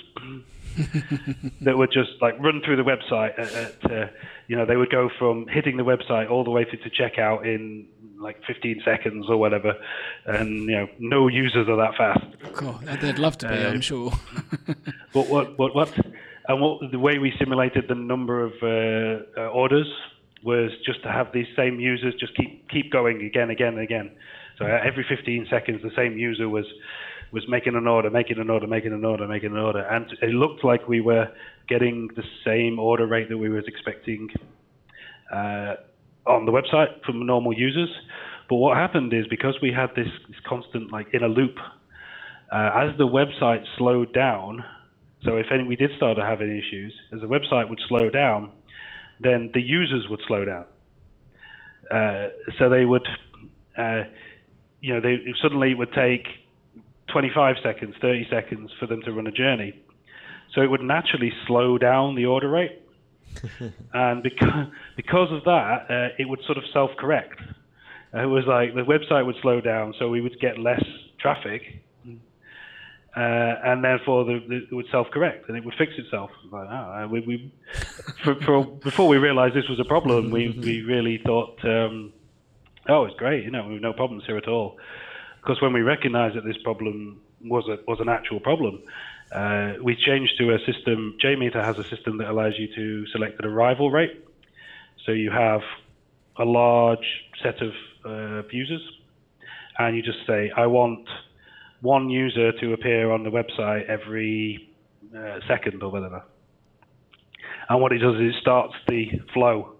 that 1.62 1.78
would 1.78 1.91
just 1.91 2.12
like 2.22 2.38
run 2.39 2.62
through 2.63 2.76
the 2.76 2.84
website. 2.84 3.38
At, 3.38 3.54
at, 3.54 3.91
uh, 3.91 4.08
you 4.48 4.56
know, 4.56 4.65
they 4.65 4.76
would 4.76 4.89
go 4.89 5.10
from 5.17 5.48
hitting 5.48 5.78
the 5.78 5.84
website 5.84 6.30
all 6.30 6.43
the 6.43 6.50
way 6.50 6.65
through 6.65 6.80
to 6.80 6.89
checkout 6.89 7.45
in 7.45 7.88
like 8.19 8.43
15 8.45 8.82
seconds 8.84 9.28
or 9.30 9.38
whatever, 9.38 9.76
and 10.26 10.69
you 10.69 10.76
know, 10.76 10.88
no 11.00 11.28
users 11.28 11.69
are 11.69 11.78
that 11.78 11.95
fast. 11.95 12.26
Cool. 12.54 12.80
They'd 13.02 13.19
love 13.19 13.38
to 13.39 13.48
be, 13.48 13.54
uh, 13.54 13.72
I'm 13.72 13.82
sure. 13.82 14.12
but 15.13 15.28
what, 15.28 15.58
what, 15.58 15.76
what, 15.76 15.93
and 16.48 16.62
what 16.62 16.91
the 16.91 17.00
way 17.00 17.17
we 17.19 17.34
simulated 17.38 17.88
the 17.88 17.95
number 17.95 18.43
of 18.43 18.54
uh, 18.62 19.39
uh, 19.39 19.48
orders 19.50 19.88
was 20.43 20.72
just 20.86 21.04
to 21.04 21.12
have 21.12 21.32
these 21.34 21.48
same 21.56 21.80
users 21.80 22.15
just 22.15 22.36
keep 22.36 22.69
keep 22.69 22.91
going 22.91 23.22
again, 23.24 23.50
again, 23.50 23.74
and 23.74 23.82
again. 23.82 24.12
So 24.58 24.65
every 24.65 25.06
15 25.08 25.48
seconds, 25.50 25.82
the 25.84 25.91
same 25.95 26.17
user 26.17 26.50
was 26.50 26.65
was 27.32 27.44
making 27.48 27.76
an 27.76 27.88
order, 27.88 28.10
making 28.10 28.39
an 28.39 28.50
order, 28.50 28.68
making 28.68 28.94
an 28.94 29.06
order, 29.06 29.28
making 29.28 29.52
an 29.52 29.58
order, 29.58 29.80
and 29.80 30.12
it 30.22 30.30
looked 30.30 30.63
like 30.63 30.88
we 30.88 31.02
were 31.02 31.28
getting 31.68 32.10
the 32.15 32.24
same 32.46 32.80
order 32.80 33.06
rate 33.06 33.30
that 33.30 33.38
we 33.38 33.50
was 33.50 33.63
expecting 33.68 34.28
uh, 35.32 35.76
on 36.26 36.46
the 36.46 36.52
website 36.52 37.04
from 37.06 37.26
normal 37.26 37.54
users. 37.54 37.89
But 38.50 38.56
what 38.56 38.78
happened 38.78 39.13
is 39.13 39.28
because 39.30 39.56
we 39.62 39.72
had 39.72 39.89
this, 39.96 40.08
this 40.28 40.38
constant 40.48 40.92
like 40.92 41.08
in 41.13 41.24
a 41.24 41.28
loop, 41.28 41.56
uh, 42.52 42.72
as 42.74 42.98
the 42.98 43.08
website 43.08 43.63
slowed 43.78 44.12
down, 44.13 44.63
so 45.24 45.36
if 45.36 45.48
any, 45.54 45.63
we 45.63 45.76
did 45.76 45.92
start 45.98 46.18
to 46.18 46.24
have 46.24 46.42
any 46.42 46.58
issues, 46.58 46.94
as 47.13 47.20
the 47.22 47.28
website 47.28 47.70
would 47.70 47.80
slow 47.88 48.10
down, 48.10 48.52
then 49.20 49.52
the 49.54 49.62
users 49.62 50.08
would 50.10 50.22
slow 50.28 50.46
down. 50.46 50.65
Uh, 51.92 52.30
so 52.58 52.70
they 52.70 52.86
would, 52.86 53.08
uh, 53.78 54.04
you 54.82 54.94
know, 54.94 55.02
they 55.02 55.18
suddenly 55.42 55.74
would 55.74 55.92
take 55.94 56.28
25 57.12 57.58
seconds, 57.63 57.95
30 58.02 58.28
seconds 58.30 58.72
for 58.80 58.88
them 58.88 59.02
to 59.04 59.12
run 59.12 59.28
a 59.28 59.32
journey. 59.32 59.82
So 60.54 60.62
it 60.62 60.69
would 60.69 60.82
naturally 60.82 61.32
slow 61.48 61.78
down 61.78 62.15
the 62.15 62.26
order 62.26 62.50
rate. 62.50 62.82
and 63.93 64.24
because, 64.24 64.67
because 64.95 65.32
of 65.32 65.43
that, 65.43 65.86
uh, 65.89 66.15
it 66.17 66.28
would 66.28 66.39
sort 66.45 66.58
of 66.58 66.63
self 66.74 66.91
correct. 66.98 67.39
Uh, 68.13 68.24
it 68.24 68.26
was 68.26 68.45
like 68.48 68.74
the 68.74 68.82
website 68.82 69.26
would 69.26 69.36
slow 69.41 69.62
down, 69.62 69.93
so 70.00 70.10
we 70.10 70.22
would 70.22 70.39
get 70.39 70.58
less 70.58 70.84
traffic. 71.19 71.62
Uh, 73.15 73.56
and 73.65 73.84
therefore, 73.84 74.24
the, 74.24 74.39
the, 74.48 74.56
it 74.69 74.74
would 74.74 74.86
self-correct 74.91 75.50
and 75.50 75.58
it 75.58 75.65
would 75.65 75.74
fix 75.78 75.91
itself. 75.98 76.30
Like, 76.52 76.67
oh, 76.69 77.08
we, 77.12 77.22
we 77.22 77.54
for, 78.24 78.36
for, 78.36 78.65
before 78.65 79.08
we 79.08 79.17
realised 79.17 79.56
this 79.56 79.67
was 79.67 79.80
a 79.80 79.84
problem, 79.84 80.30
we, 80.30 80.50
we 80.50 80.82
really 80.82 81.19
thought, 81.26 81.58
um, 81.65 82.13
oh, 82.88 83.06
it's 83.06 83.15
great, 83.17 83.43
you 83.43 83.52
know, 83.52 83.67
we've 83.67 83.82
no 83.82 83.93
problems 83.93 84.24
here 84.28 84.38
at 84.38 84.48
all. 84.48 84.78
Because 85.50 85.64
when 85.64 85.74
we 85.74 85.82
recognised 85.82 86.36
that 86.36 86.46
this 86.46 86.62
problem 86.64 87.22
was 87.44 87.68
a, 87.68 87.80
was 87.88 88.00
an 88.00 88.08
actual 88.08 88.40
problem, 88.40 88.84
uh, 89.32 89.74
we 89.82 89.96
changed 89.96 90.34
to 90.38 90.54
a 90.54 90.60
system. 90.60 91.18
JMeter 91.26 91.66
has 91.66 91.80
a 91.80 91.84
system 91.86 92.20
that 92.20 92.30
allows 92.30 92.54
you 92.60 92.68
to 92.76 93.08
select 93.08 93.44
an 93.44 93.50
arrival 93.50 93.90
rate. 93.90 94.24
So 95.08 95.12
you 95.12 95.32
have 95.32 95.62
a 96.38 96.46
large 96.46 97.26
set 97.42 97.64
of 97.64 97.72
uh, 98.06 98.48
users, 98.52 98.84
and 99.80 99.96
you 99.96 100.04
just 100.04 100.20
say, 100.28 100.52
I 100.56 100.68
want 100.68 101.10
one 101.82 102.12
user 102.12 102.52
to 102.52 102.74
appear 102.74 103.10
on 103.10 103.24
the 103.24 103.32
website 103.32 103.88
every 103.88 104.70
uh, 105.18 105.40
second 105.48 105.82
or 105.82 105.90
whatever. 105.90 106.24
And 107.70 107.82
what 107.82 107.92
it 107.92 107.98
does 107.98 108.18
is 108.18 108.36
it 108.36 108.40
starts 108.40 108.76
the 108.88 109.20
flow, 109.34 109.78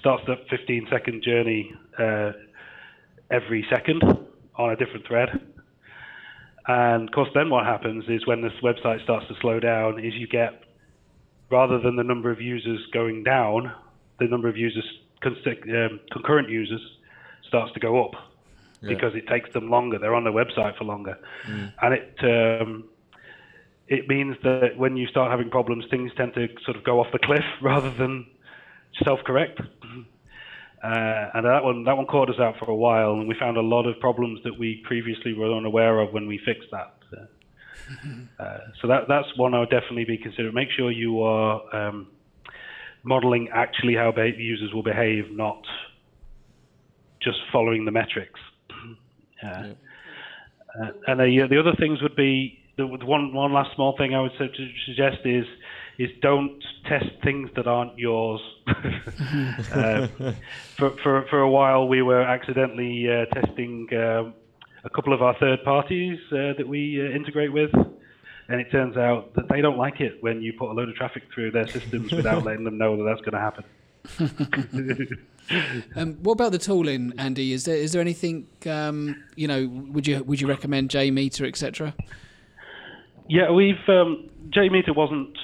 starts 0.00 0.24
the 0.26 0.34
15 0.50 0.88
second 0.90 1.22
journey 1.22 1.72
uh, 1.96 2.32
every 3.30 3.64
second 3.70 4.02
on 4.56 4.70
a 4.70 4.76
different 4.76 5.06
thread. 5.06 5.28
And 6.66 7.08
of 7.08 7.14
course, 7.14 7.28
then 7.34 7.50
what 7.50 7.66
happens 7.66 8.04
is 8.08 8.26
when 8.26 8.40
this 8.40 8.52
website 8.62 9.02
starts 9.02 9.26
to 9.28 9.34
slow 9.40 9.60
down, 9.60 9.98
is 9.98 10.14
you 10.14 10.26
get 10.26 10.62
rather 11.50 11.78
than 11.78 11.96
the 11.96 12.04
number 12.04 12.30
of 12.30 12.40
users 12.40 12.80
going 12.92 13.22
down, 13.22 13.72
the 14.18 14.26
number 14.26 14.48
of 14.48 14.56
users 14.56 14.84
um, 15.24 16.00
concurrent 16.12 16.50
users 16.50 16.80
starts 17.46 17.72
to 17.72 17.80
go 17.80 18.04
up. 18.04 18.12
because 18.88 19.14
it 19.14 19.26
takes 19.26 19.50
them 19.54 19.70
longer. 19.70 19.98
They're 19.98 20.14
on 20.14 20.24
the 20.24 20.32
website 20.32 20.76
for 20.76 20.84
longer, 20.84 21.16
and 21.80 21.94
it 21.94 22.14
um, 22.22 22.84
it 23.88 24.08
means 24.08 24.36
that 24.42 24.76
when 24.76 24.96
you 24.96 25.06
start 25.06 25.30
having 25.30 25.50
problems, 25.50 25.84
things 25.90 26.12
tend 26.16 26.34
to 26.34 26.48
sort 26.64 26.76
of 26.76 26.84
go 26.84 27.00
off 27.00 27.06
the 27.12 27.18
cliff 27.18 27.44
rather 27.62 27.90
than 27.90 28.26
self-correct. 29.02 29.60
Uh, 30.84 31.30
and 31.32 31.46
that 31.46 31.64
one 31.64 31.82
that 31.84 31.96
one 31.96 32.04
caught 32.04 32.28
us 32.28 32.36
out 32.38 32.56
for 32.58 32.70
a 32.70 32.76
while, 32.76 33.14
and 33.14 33.26
we 33.26 33.34
found 33.40 33.56
a 33.56 33.62
lot 33.62 33.86
of 33.86 33.98
problems 34.00 34.38
that 34.44 34.58
we 34.58 34.82
previously 34.84 35.32
were 35.32 35.50
unaware 35.56 35.98
of 36.00 36.12
when 36.12 36.26
we 36.26 36.38
fixed 36.44 36.68
that. 36.70 36.94
Uh, 38.40 38.58
so 38.80 38.88
that 38.88 39.02
that's 39.08 39.28
one 39.36 39.52
I 39.52 39.60
would 39.60 39.68
definitely 39.68 40.06
be 40.06 40.16
considering. 40.16 40.54
Make 40.54 40.70
sure 40.74 40.90
you 40.90 41.22
are 41.22 41.60
um, 41.76 42.08
modeling 43.02 43.50
actually 43.52 43.94
how 43.94 44.10
be- 44.10 44.34
users 44.38 44.72
will 44.72 44.82
behave, 44.82 45.30
not 45.30 45.62
just 47.22 47.36
following 47.52 47.84
the 47.84 47.90
metrics. 47.90 48.40
Uh, 49.44 49.74
uh, 50.80 50.90
and 51.06 51.20
the, 51.20 51.46
the 51.50 51.60
other 51.60 51.74
things 51.78 52.00
would 52.00 52.16
be 52.16 52.63
the 52.76 52.86
one 52.86 53.32
one 53.32 53.52
last 53.52 53.74
small 53.74 53.96
thing 53.96 54.14
I 54.14 54.20
would 54.20 54.32
suggest 54.86 55.18
is 55.24 55.46
is 55.98 56.10
don't 56.20 56.62
test 56.88 57.06
things 57.22 57.50
that 57.56 57.66
aren't 57.66 57.96
yours. 57.98 58.40
uh, 58.66 60.08
for, 60.76 60.90
for 61.02 61.26
for 61.30 61.40
a 61.40 61.50
while, 61.50 61.86
we 61.86 62.02
were 62.02 62.22
accidentally 62.22 63.08
uh, 63.08 63.26
testing 63.26 63.88
um, 63.94 64.34
a 64.84 64.90
couple 64.90 65.12
of 65.12 65.22
our 65.22 65.36
third 65.38 65.62
parties 65.64 66.18
uh, 66.32 66.54
that 66.58 66.66
we 66.66 67.00
uh, 67.00 67.14
integrate 67.14 67.52
with, 67.52 67.72
and 68.48 68.60
it 68.60 68.70
turns 68.70 68.96
out 68.96 69.34
that 69.34 69.48
they 69.48 69.60
don't 69.60 69.78
like 69.78 70.00
it 70.00 70.22
when 70.22 70.42
you 70.42 70.52
put 70.52 70.70
a 70.70 70.72
load 70.72 70.88
of 70.88 70.96
traffic 70.96 71.22
through 71.32 71.50
their 71.52 71.68
systems 71.68 72.10
without 72.12 72.44
letting 72.46 72.64
them 72.64 72.78
know 72.78 72.96
that 72.96 73.04
that's 73.04 73.20
going 73.20 73.32
to 73.32 73.40
happen. 73.40 73.64
Um, 75.94 76.14
what 76.22 76.32
about 76.32 76.52
the 76.52 76.58
tooling, 76.58 77.12
Andy? 77.18 77.52
Is 77.52 77.64
there 77.64 77.76
is 77.76 77.92
there 77.92 78.00
anything 78.00 78.46
um, 78.64 79.22
you 79.36 79.46
know? 79.46 79.68
Would 79.92 80.06
you 80.06 80.24
would 80.24 80.40
you 80.40 80.46
recommend 80.46 80.88
JMeter, 80.88 81.46
etc.? 81.46 81.94
Yeah, 83.28 83.50
we've 83.50 83.76
um, 83.88 84.28
JMeter 84.50 84.94
wasn't 84.94 85.36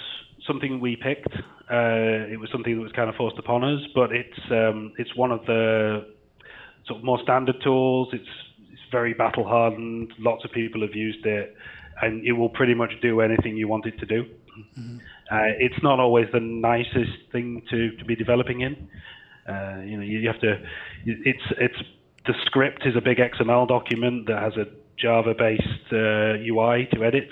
something 0.47 0.81
we 0.81 0.97
picked. 0.97 1.35
Uh, 1.71 2.27
it 2.29 2.38
was 2.38 2.51
something 2.51 2.75
that 2.77 2.83
was 2.83 2.93
kind 2.93 3.09
of 3.09 3.14
forced 3.16 3.38
upon 3.38 3.64
us, 3.64 3.81
but 3.95 4.12
it's 4.12 4.38
um, 4.51 4.93
it's 4.99 5.14
one 5.14 5.31
of 5.31 5.45
the 5.47 6.07
sort 6.87 6.99
of 6.99 7.05
more 7.05 7.19
standard 7.23 7.57
tools. 7.62 8.09
It's 8.12 8.29
it's 8.71 8.83
very 8.90 9.14
battle 9.14 9.45
hardened. 9.45 10.12
Lots 10.19 10.45
of 10.45 10.53
people 10.53 10.83
have 10.83 10.95
used 10.95 11.25
it, 11.25 11.55
and 12.03 12.25
it 12.27 12.33
will 12.33 12.49
pretty 12.49 12.75
much 12.75 12.93
do 13.01 13.21
anything 13.21 13.57
you 13.57 13.69
want 13.69 13.87
it 13.87 13.99
to 14.01 14.07
do. 14.07 14.25
Uh, 15.31 15.55
it's 15.59 15.81
not 15.83 16.01
always 16.01 16.27
the 16.33 16.40
nicest 16.40 17.31
thing 17.33 17.62
to, 17.71 17.97
to 17.97 18.05
be 18.05 18.16
developing 18.16 18.62
in. 18.62 18.88
Uh, 19.49 19.81
you 19.85 19.97
know, 19.97 20.03
you, 20.03 20.19
you 20.19 20.29
have 20.29 20.40
to. 20.40 20.61
It's 21.07 21.43
it's 21.59 21.79
the 22.27 22.35
script 22.45 22.83
is 22.85 22.97
a 22.97 23.01
big 23.01 23.19
XML 23.19 23.66
document 23.69 24.27
that 24.27 24.43
has 24.43 24.57
a 24.57 24.66
Java-based 24.99 25.93
uh, 25.93 26.37
UI 26.45 26.88
to 26.93 27.05
edit. 27.05 27.29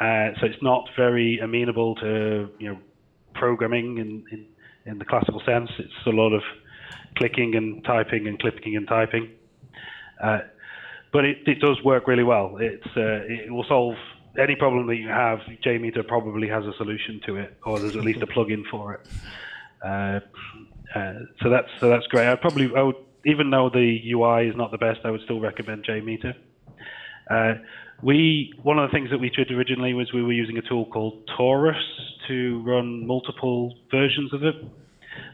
Uh, 0.00 0.30
so 0.38 0.46
it's 0.46 0.62
not 0.62 0.88
very 0.96 1.38
amenable 1.38 1.94
to 1.96 2.48
you 2.58 2.68
know 2.68 2.78
programming 3.34 3.98
in, 3.98 4.24
in 4.30 4.46
in 4.86 4.98
the 4.98 5.04
classical 5.04 5.40
sense. 5.44 5.70
It's 5.78 6.06
a 6.06 6.10
lot 6.10 6.32
of 6.32 6.42
clicking 7.16 7.54
and 7.56 7.84
typing 7.84 8.26
and 8.26 8.38
clicking 8.38 8.76
and 8.76 8.86
typing. 8.86 9.30
Uh, 10.22 10.40
but 11.12 11.24
it, 11.24 11.38
it 11.46 11.60
does 11.60 11.82
work 11.84 12.06
really 12.06 12.22
well. 12.22 12.56
It's 12.60 12.86
uh, 12.96 13.24
it 13.26 13.52
will 13.52 13.64
solve 13.64 13.96
any 14.38 14.54
problem 14.54 14.86
that 14.86 14.96
you 14.96 15.08
have. 15.08 15.40
JMeter 15.64 16.06
probably 16.06 16.48
has 16.48 16.64
a 16.64 16.72
solution 16.76 17.20
to 17.26 17.36
it, 17.36 17.56
or 17.64 17.78
there's 17.78 17.96
at 17.96 18.04
least 18.04 18.22
a 18.22 18.26
plugin 18.26 18.64
for 18.70 18.94
it. 18.94 19.00
Uh, 19.84 20.20
uh, 20.94 21.14
so 21.42 21.50
that's 21.50 21.68
so 21.80 21.88
that's 21.88 22.06
great. 22.06 22.28
I 22.28 22.36
probably 22.36 22.70
I 22.74 22.92
even 23.24 23.50
though 23.50 23.68
the 23.68 24.00
UI 24.12 24.48
is 24.48 24.56
not 24.56 24.70
the 24.70 24.78
best, 24.78 25.00
I 25.04 25.10
would 25.10 25.22
still 25.22 25.40
recommend 25.40 25.84
JMeter. 25.84 26.34
We 28.02 28.52
one 28.62 28.78
of 28.78 28.88
the 28.88 28.94
things 28.94 29.10
that 29.10 29.18
we 29.18 29.30
did 29.30 29.50
originally 29.50 29.92
was 29.92 30.12
we 30.12 30.22
were 30.22 30.32
using 30.32 30.56
a 30.56 30.62
tool 30.62 30.86
called 30.86 31.28
Taurus 31.36 31.76
to 32.28 32.62
run 32.64 33.06
multiple 33.06 33.74
versions 33.90 34.32
of 34.32 34.44
it. 34.44 34.54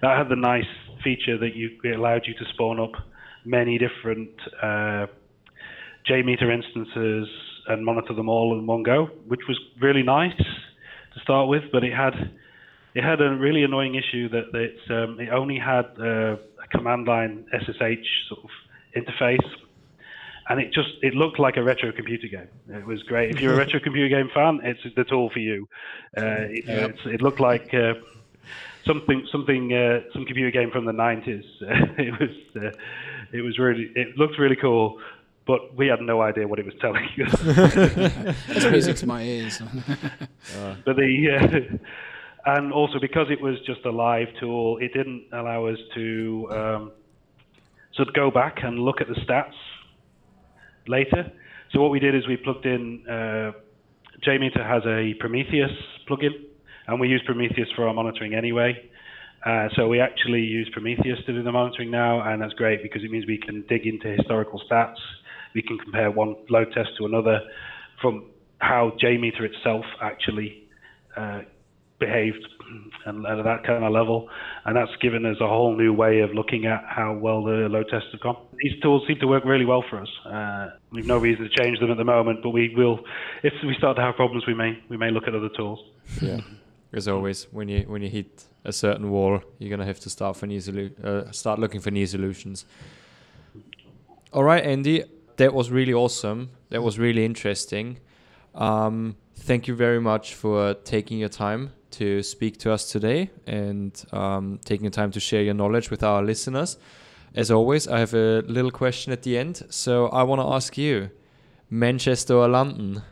That 0.01 0.17
had 0.17 0.29
the 0.31 0.37
nice 0.37 0.65
feature 1.03 1.37
that 1.39 1.55
you 1.55 1.71
it 1.85 1.99
allowed 1.99 2.23
you 2.27 2.35
to 2.35 2.45
spawn 2.55 2.81
up 2.81 2.93
many 3.45 3.79
different 3.79 4.31
uh, 4.63 5.07
JMeter 6.09 6.53
instances 6.53 7.29
and 7.69 7.85
monitor 7.85 8.15
them 8.15 8.29
all 8.29 8.59
in 8.59 8.67
one 8.67 8.83
go, 8.83 9.07
which 9.27 9.41
was 9.49 9.59
really 9.81 10.03
nice 10.03 10.37
to 10.37 11.21
start 11.23 11.49
with. 11.49 11.65
But 11.71 11.85
it 11.85 11.93
had 11.93 12.15
it 12.95 13.05
had 13.05 13.21
a 13.21 13.37
really 13.37 13.65
annoying 13.65 13.95
issue 13.95 14.31
that 14.31 14.55
it 14.55 14.77
um, 14.91 15.21
it 15.21 15.29
only 15.31 15.59
had 15.59 15.85
uh, 16.01 16.37
a 16.37 16.69
command 16.71 17.07
line 17.07 17.45
SSH 17.53 18.09
sort 18.29 18.41
of 18.43 18.51
interface, 18.97 19.45
and 20.49 20.61
it 20.61 20.73
just 20.73 20.91
it 21.03 21.15
looked 21.15 21.39
like 21.39 21.57
a 21.57 21.63
retro 21.63 21.93
computer 21.93 22.29
game. 22.29 22.49
It 22.69 22.87
was 22.87 23.03
great. 23.03 23.31
If 23.31 23.41
you're 23.41 23.55
a 23.55 23.57
retro 23.57 23.81
computer 23.87 24.09
game 24.15 24.31
fan, 24.35 24.61
it's 24.63 24.81
the 24.95 25.05
tool 25.05 25.31
for 25.31 25.39
you. 25.41 25.69
Uh, 26.17 26.23
it, 26.51 26.65
Yep. 26.67 26.91
it's, 26.91 27.01
it 27.07 27.23
looked 27.23 27.41
like. 27.41 27.73
Uh, 27.75 27.95
Something, 28.87 29.27
something, 29.33 29.73
uh, 29.73 30.01
some 30.13 30.27
computer 30.27 30.51
game 30.51 30.71
from 30.71 30.85
the 30.85 30.93
'90s. 30.93 31.43
it 31.99 32.21
was, 32.21 32.31
uh, 32.55 32.71
it 33.33 33.41
was 33.41 33.59
really, 33.59 33.91
it 33.97 34.19
looked 34.19 34.39
really 34.39 34.57
cool, 34.57 35.01
but 35.47 35.75
we 35.75 35.87
had 35.87 36.03
no 36.03 36.21
idea 36.21 36.47
what 36.47 36.59
it 36.59 36.67
was 36.67 36.75
telling 36.83 37.09
us. 37.27 37.33
That's 38.47 38.65
music 38.71 38.97
to 38.97 39.07
my 39.07 39.23
ears. 39.23 39.63
but 40.85 40.97
the 40.97 41.79
uh, 42.45 42.51
and 42.57 42.75
also 42.75 42.99
because 43.01 43.29
it 43.31 43.41
was 43.41 43.59
just 43.61 43.83
a 43.87 43.91
live 43.91 44.29
tool, 44.39 44.77
it 44.77 44.93
didn't 44.93 45.25
allow 45.33 45.65
us 45.65 45.79
to 45.95 46.47
um, 46.51 46.93
sort 47.95 48.09
of 48.09 48.13
go 48.15 48.31
back 48.31 48.63
and 48.63 48.79
look 48.79 49.01
at 49.01 49.09
the 49.09 49.15
stats 49.15 49.55
later. 50.87 51.31
So 51.73 51.81
what 51.81 51.91
we 51.91 51.99
did 51.99 52.15
is 52.15 52.27
we 52.27 52.37
plugged 52.37 52.67
in. 52.67 53.05
Uh, 53.09 53.53
JMeter 54.27 54.65
has 54.67 54.83
a 54.87 55.15
Prometheus 55.19 55.71
plugin, 56.09 56.31
and 56.87 57.01
we 57.01 57.09
use 57.09 57.23
Prometheus 57.27 57.69
for 57.75 57.89
our 57.89 57.95
monitoring 57.95 58.35
anyway. 58.35 58.91
Uh, 59.45 59.69
so 59.77 59.89
we 59.89 60.01
actually 60.01 60.41
use 60.41 60.71
Prometheus 60.73 61.19
to 61.27 61.33
do 61.33 61.43
the 61.43 61.53
monitoring 61.53 61.91
now, 61.91 62.21
and 62.23 62.41
that's 62.41 62.55
great 62.55 62.83
because 62.83 63.03
it 63.05 63.11
means 63.11 63.27
we 63.27 63.39
can 63.39 63.65
dig 63.69 63.87
into 63.87 64.09
historical 64.09 64.61
stats. 64.71 64.97
We 65.55 65.63
can 65.63 65.79
compare 65.79 66.11
one 66.11 66.37
load 66.49 66.69
test 66.73 66.91
to 66.99 67.05
another 67.05 67.41
from 68.01 68.31
how 68.59 68.93
JMeter 69.03 69.43
itself 69.43 69.85
actually 70.01 70.65
uh, 71.17 71.41
behaved 72.01 72.47
and 73.07 73.27
at 73.27 73.43
that 73.45 73.65
kind 73.65 73.85
of 73.85 73.93
level. 73.93 74.29
And 74.65 74.77
that's 74.77 74.95
given 75.01 75.27
us 75.27 75.37
a 75.41 75.47
whole 75.47 75.77
new 75.77 75.93
way 75.93 76.21
of 76.21 76.33
looking 76.33 76.67
at 76.67 76.85
how 76.87 77.15
well 77.15 77.43
the 77.43 77.69
load 77.69 77.89
tests 77.91 78.09
have 78.13 78.21
gone. 78.21 78.37
These 78.63 78.81
tools 78.83 79.03
seem 79.07 79.19
to 79.21 79.27
work 79.27 79.45
really 79.45 79.65
well 79.65 79.85
for 79.89 80.01
us. 80.01 80.09
Uh, 80.25 80.71
we've 80.91 81.07
no 81.07 81.19
reason 81.19 81.49
to 81.49 81.63
change 81.63 81.79
them 81.81 81.91
at 81.91 81.97
the 81.97 82.05
moment, 82.05 82.43
but 82.43 82.51
we 82.51 82.75
will, 82.75 83.01
if 83.43 83.53
we 83.63 83.75
start 83.77 83.97
to 83.97 84.03
have 84.03 84.17
problems, 84.17 84.47
we 84.47 84.55
may 84.55 84.79
we 84.89 84.97
may 84.97 85.11
look 85.11 85.27
at 85.29 85.35
other 85.35 85.51
tools. 85.51 85.81
yeah. 86.21 86.41
As 86.93 87.09
always, 87.09 87.49
when 87.51 87.69
you 87.69 87.81
when 87.89 88.03
you 88.03 88.09
hit 88.09 88.45
a 88.65 88.73
certain 88.73 89.11
wall, 89.11 89.43
you're 89.59 89.71
gonna 89.71 89.85
have 89.85 90.01
to 90.01 90.11
start 90.11 90.37
for 90.37 90.47
new 90.47 90.61
solu- 90.61 91.05
uh, 91.05 91.33
start 91.33 91.59
looking 91.59 91.81
for 91.81 91.91
new 91.91 92.07
solutions. 92.07 92.67
All 94.33 94.45
right, 94.45 94.65
Andy, 94.65 95.05
that 95.37 95.53
was 95.53 95.71
really 95.71 95.93
awesome. 95.93 96.51
That 96.71 96.83
was 96.83 96.99
really 96.99 97.25
interesting. 97.25 97.99
Um, 98.55 99.17
thank 99.35 99.67
you 99.67 99.75
very 99.75 100.01
much 100.01 100.35
for 100.35 100.75
taking 100.75 101.19
your 101.19 101.29
time 101.29 101.73
to 101.99 102.23
speak 102.23 102.59
to 102.59 102.73
us 102.73 102.91
today 102.91 103.31
and 103.47 104.05
um, 104.13 104.59
taking 104.65 104.85
the 104.85 104.91
time 104.91 105.11
to 105.13 105.21
share 105.21 105.43
your 105.43 105.55
knowledge 105.55 105.91
with 105.91 106.03
our 106.03 106.23
listeners. 106.23 106.77
As 107.35 107.51
always, 107.51 107.89
I 107.89 107.99
have 107.99 108.15
a 108.15 108.43
little 108.43 108.71
question 108.71 109.13
at 109.13 109.23
the 109.23 109.37
end. 109.37 109.63
So 109.71 110.07
I 110.09 110.23
want 110.23 110.41
to 110.41 110.47
ask 110.47 110.79
you, 110.79 111.11
Manchester 111.71 112.35
or 112.35 112.49
London? 112.49 113.03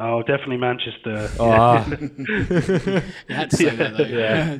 Oh, 0.00 0.22
definitely 0.22 0.58
Manchester. 0.58 1.28
Ah, 1.40 1.84
You 1.90 3.34
had 3.34 3.50
to 3.50 3.56
say 3.56 3.74
that 3.74 3.96
though. 3.96 4.04
Yeah. 4.04 4.58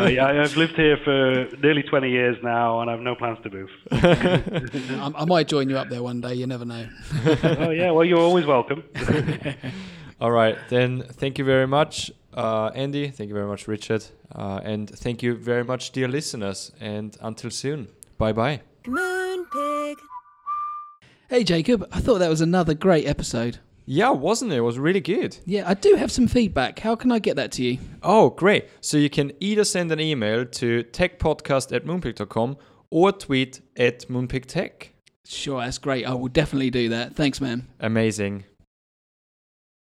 Uh, 0.00 0.06
yeah, 0.08 0.42
I've 0.42 0.56
lived 0.56 0.76
here 0.76 0.96
for 1.04 1.48
nearly 1.56 1.82
20 1.82 2.08
years 2.08 2.36
now, 2.44 2.80
and 2.80 2.88
I've 2.88 3.00
no 3.00 3.16
plans 3.16 3.38
to 3.42 3.50
move. 3.50 3.70
I, 3.90 5.12
I 5.16 5.24
might 5.24 5.48
join 5.48 5.68
you 5.68 5.76
up 5.76 5.88
there 5.88 6.02
one 6.02 6.20
day. 6.20 6.34
You 6.34 6.46
never 6.46 6.64
know. 6.64 6.86
oh 7.42 7.70
yeah, 7.70 7.90
well 7.90 8.04
you're 8.04 8.20
always 8.20 8.46
welcome. 8.46 8.84
All 10.20 10.30
right, 10.30 10.56
then 10.68 11.02
thank 11.02 11.38
you 11.38 11.44
very 11.44 11.66
much, 11.66 12.12
uh, 12.38 12.70
Andy. 12.74 13.08
Thank 13.08 13.28
you 13.28 13.34
very 13.34 13.46
much, 13.46 13.66
Richard. 13.68 14.04
Uh, 14.34 14.60
and 14.62 14.88
thank 14.88 15.22
you 15.22 15.34
very 15.34 15.64
much, 15.64 15.90
dear 15.92 16.08
listeners. 16.08 16.72
And 16.80 17.16
until 17.20 17.50
soon. 17.50 17.88
Bye 18.16 18.32
bye. 18.32 18.60
Moonpig. 18.84 19.96
Hey 21.28 21.44
Jacob, 21.44 21.86
I 21.92 22.00
thought 22.00 22.18
that 22.20 22.30
was 22.30 22.40
another 22.40 22.72
great 22.74 23.06
episode. 23.06 23.58
Yeah, 23.84 24.10
wasn't 24.10 24.52
it? 24.52 24.56
It 24.56 24.60
was 24.60 24.78
really 24.78 25.00
good. 25.00 25.38
Yeah, 25.46 25.68
I 25.68 25.74
do 25.74 25.94
have 25.94 26.10
some 26.12 26.26
feedback. 26.28 26.78
How 26.78 26.94
can 26.94 27.10
I 27.10 27.18
get 27.18 27.36
that 27.36 27.52
to 27.52 27.62
you? 27.62 27.78
Oh, 28.02 28.30
great. 28.30 28.68
So 28.82 28.98
you 28.98 29.08
can 29.08 29.32
either 29.40 29.64
send 29.64 29.90
an 29.92 30.00
email 30.00 30.44
to 30.44 30.84
techpodcast 30.84 31.74
at 31.74 31.86
moonpig.com 31.86 32.56
or 32.90 33.12
tweet 33.12 33.60
at 33.76 34.06
moonpigtech. 34.08 34.88
Sure, 35.24 35.60
that's 35.60 35.78
great. 35.78 36.06
I 36.06 36.12
will 36.14 36.28
definitely 36.28 36.70
do 36.70 36.90
that. 36.90 37.14
Thanks, 37.14 37.40
man. 37.40 37.66
Amazing. 37.80 38.44